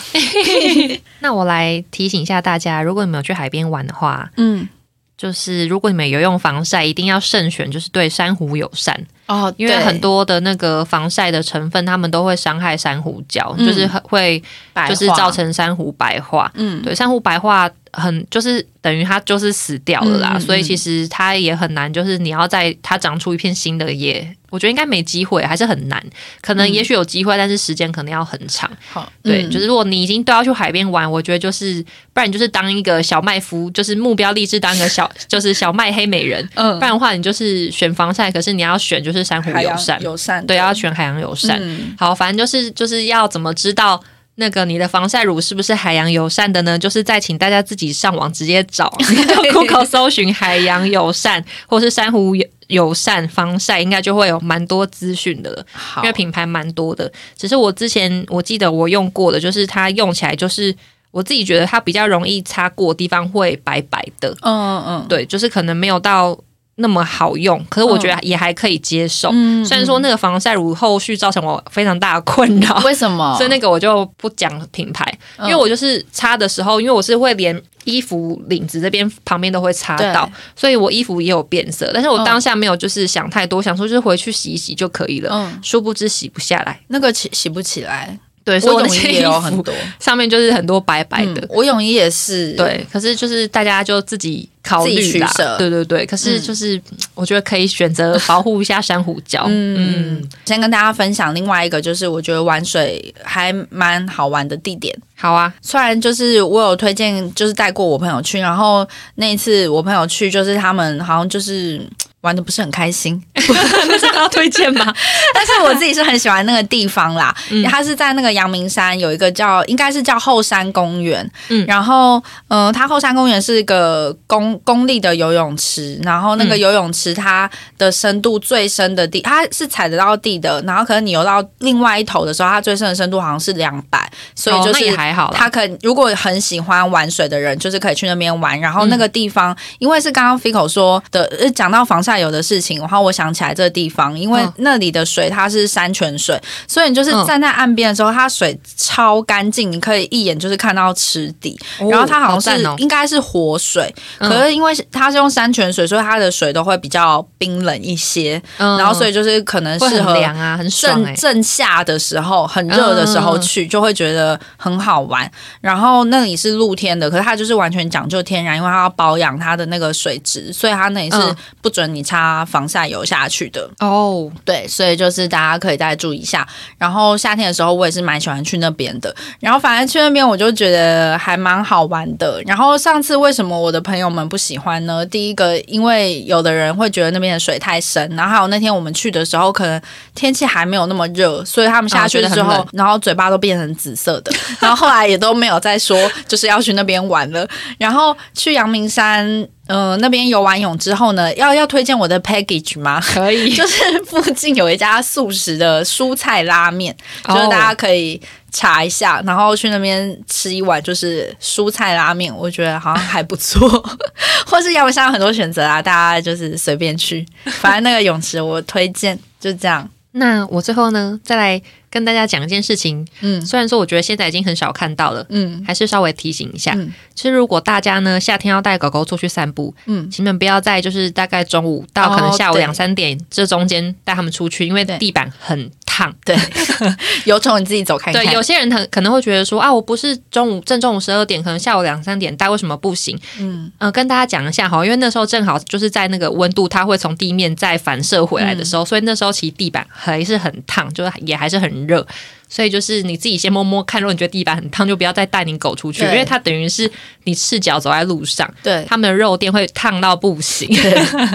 [1.21, 4.69] 那我来提醒一下大家，如果你们有去海边玩的话，嗯，
[5.17, 16.51] 就是如果你们有用防晒，一定要慎选，就是对珊瑚友善，哦，因为很多的那个防晒的成分，它们都会伤害珊瑚礁，嗯就是很会白就是造成珊瑚白化。
[16.55, 26.05] 嗯对，珊瑚白化很就是等于它就是死掉了啦，嗯嗯所以其实它也很难，就是你要在它长出一片新的叶，我觉得应该没机会，还是很难。
[26.41, 28.69] 可能也许有机会，但是时间可能要很长。
[28.91, 31.81] 好，对，嗯就是如果你已经都要去海边玩，我觉得就是
[32.13, 36.43] 不然你就是当一个小麦夫，就是目标立志当一个小就是小麦黑美人。
[36.55, 41.59] 嗯不然的话，你就是选防晒，可是你要选就是珊瑚友善，友善，对，要选海洋友善。
[41.61, 44.03] 嗯好，反正就是就是要怎么知道
[44.37, 46.79] 那个你的防晒乳是不是海洋友善的呢？
[46.79, 55.65] 就是再请大家自己上网直接找， 就 Google 搜寻海洋友善或是珊瑚友友善防晒，应该就会有蛮多资讯的了。
[55.99, 57.13] 因为品牌蛮多的。
[57.37, 60.75] 只是我之前我记得我用过的，就是它用起来就是
[61.11, 66.37] 我自己觉得它比较容易擦过的地方会白白的，嗯嗯对，就是可能没有到
[66.77, 69.31] 那么好用，可是我觉得也还可以接受。
[69.33, 73.35] 嗯虽然说那个防晒乳后续造成我非常大的困扰，为什么？
[73.39, 75.07] 所以那个我就不讲品牌，
[75.41, 81.91] 因为我就是擦的时候，因为我是会连衣服领子这边旁边都会擦到，所以我衣服也有变色。
[81.95, 85.31] 但是我嗯当下没有就是想太多，想说就是回去洗一洗就可以了。
[85.33, 91.41] 嗯，殊不知洗不下来，那个洗洗不起来，对，所以我泳衣也有很多， 上面就是很多白白的。
[91.41, 96.05] 嗯我泳衣也是，对，可是就是大家就自己考虑啦取舍，对对对。
[96.05, 96.81] 可是就是、
[97.15, 104.95] 我觉得可以选择保护一下珊瑚礁，嗯嗯，先跟大家分享另外一个，就是我觉得玩水还蛮好玩的地点。
[105.17, 111.81] 好啊，虽然就是我有推荐，就是带过我朋友去，然后那一次我朋友去，就是他们好像就是
[112.25, 113.23] 玩的不是很开心。
[113.87, 114.85] 那这样要推荐吗？
[115.35, 135.37] 但是我自己是很喜欢那个地方啦，嗯它是在那个阳明山有一个叫应该是叫后山公园，嗯然后呃，它后山公园是一个公公立的游泳池，然后那个嗯游泳池它的深度最深的地，它是踩得到地的，然后可能你游到另外一头的时候，它最深的深度好像是两百，所以就是也还好啦。
[135.37, 138.59] 他可如果很喜欢玩水的人，就是可以去那边玩。
[138.59, 151.59] 然后那个地方，因为是刚刚 Fico 说的，呃讲到防晒油的事情，然后我想起来这个地方，因为嗯那里的水它是山泉水，所以你就是嗯站在岸边的时候，它水超干净，你可以一眼就是看到池底。
[151.81, 158.41] 哦然后它好像是、应该是活水，嗯可是因为它是用山泉水，所以它的水都会比较冰冷一些。
[158.59, 165.31] 嗯然后所以就是可能会适合很凉啊，很爽哎、正正夏的时候，很热的时候嗯去，就会觉得很好玩。
[165.61, 173.69] 然后那里是露天的，可是它就是完全讲究天然，因为它要保养它的那个水质，所以它那里是嗯不准你擦防晒油下去的。
[173.81, 176.47] 哦，对，所以就是大家可以再注意一下。
[176.77, 179.15] 然后夏天的时候，我也是蛮喜欢去那边的。
[179.41, 182.43] 然后反正去那边，我就觉得还蛮好玩的。
[182.47, 185.05] 然后上次为什么我的朋友们不喜欢呢？
[185.07, 189.81] 第一个，因为有的人会觉得那边的水太深，然后还有那天我们去的时候，可能
[190.15, 194.33] 天气还没有那么热，所以他们下去之后，哦觉得很冷然后嘴巴都变成紫色的。
[194.61, 195.99] 然后后来也都没有再说
[196.29, 197.49] 就是要去那边玩了。
[197.79, 199.49] 然后去阳明山。
[199.67, 203.01] 呃，那边游完泳之后呢，要要推荐我的 package 吗？
[203.01, 206.95] 可以， 就是附近有一家素食的蔬菜拉面，
[207.27, 208.21] 哦就是大家可以
[208.53, 213.69] 查一下，然后去那边吃一碗就是蔬菜拉面，我觉得好像还不错。
[214.47, 219.89] 或是阳明山有很多选择啊，大家就是随便去，反正那个泳池我推荐，就这样。
[220.17, 221.61] 那我最后呢，再来
[221.95, 223.07] 跟大家讲一件事情。
[223.21, 223.41] 嗯。
[223.47, 225.63] 虽然说我觉得现在已经很少看到了，嗯。
[225.65, 226.73] 还是稍微提醒一下。
[226.75, 226.93] 嗯。
[227.15, 236.13] 就是如果大家呢夏天要带狗狗出去散步，嗯，请你们不要在就是大概中午到可能下午两三点这中间带他们出去，因为地板很烫。
[236.25, 236.37] 对，
[237.25, 238.25] 有种你自己走看看。
[238.25, 243.17] 对，有些人他可能会觉得说啊，我不是中午正中午十二点，可能下午两三点待，为什么不行？
[243.39, 252.05] 嗯呃，跟大家讲一下哈，因为那时候正好就是在那个温度，它会从地面再反射回来的时候，所以那时候其实地板还是很烫，就是也还是很热。
[252.49, 256.91] 所以就是你自己先摸摸看，如果你觉得地板很烫，就不要再带你狗出去，因为它等于是
[257.25, 260.69] 你赤脚走在路上，对它们的肉垫会烫到不行。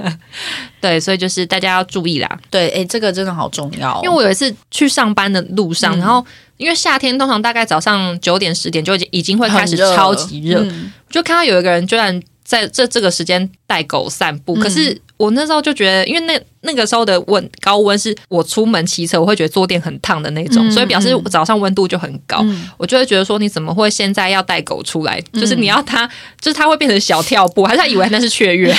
[0.81, 2.39] 对，所以就是大家要注意啦。
[2.49, 4.01] 对，哎，这个真的好重要哦。
[4.03, 6.25] 因为我有一次去上班的路上，嗯然后
[6.57, 22.39] 因为夏天通常大概早上九点十点就已经已经会开始超级热，嗯就看到有一个人居然在这这个时间带狗散步，嗯可是我那时候就觉得，因为那那个时候的温高温是我出门骑车我会觉得坐垫很烫的那种，嗯所以表示嗯早上温度就很高。
[22.41, 25.21] 嗯我就会觉得说，你怎么会现在要带狗出来？
[25.33, 26.09] 嗯就是你要它，
[26.41, 28.73] 就是它会变成小跳步，还是他以为那是雀跃？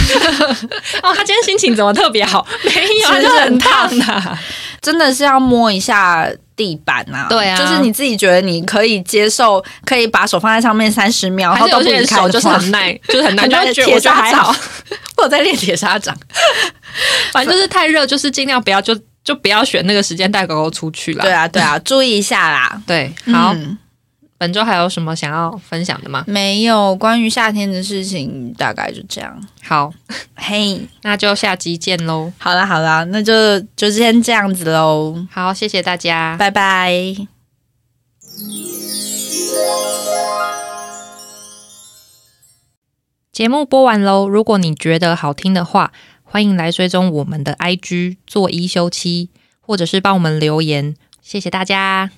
[1.04, 2.44] 哦，他今天心情怎么特别好？
[2.64, 4.38] 没有，它就是很烫的。
[4.82, 6.28] 真的是要摸一下
[6.60, 14.98] 地板啊，对啊就是你自己觉得你可以接受，可以把手放在上面三十秒，然后都不离开就是很耐，就是很耐，就会觉得铁我觉得还好砂掌。
[15.16, 16.14] 我有在练铁砂掌，
[17.32, 21.22] 反正就是太热，就是尽量不要就就不要选那个时间带狗狗出去了。
[21.22, 22.78] 对啊对啊，注意一下啦。
[22.86, 23.78] 对，好，嗯
[24.40, 26.24] 本周还有什么想要分享的吗？
[26.26, 29.38] 没有关于夏天的事情，大概就这样。
[29.62, 29.92] 好，
[30.34, 32.32] 嘿，那就下集见喽。
[32.38, 37.14] 好啦好啦，那就就先这样子喽，好，谢谢大家，拜拜。
[43.30, 44.26] 节目播完喽。
[44.26, 45.92] 如果你觉得好听的话，
[46.24, 49.28] 欢迎来追踪我们的 IG 做一休七，
[49.60, 50.94] 或者是帮我们留言。
[51.20, 52.10] 谢谢大家。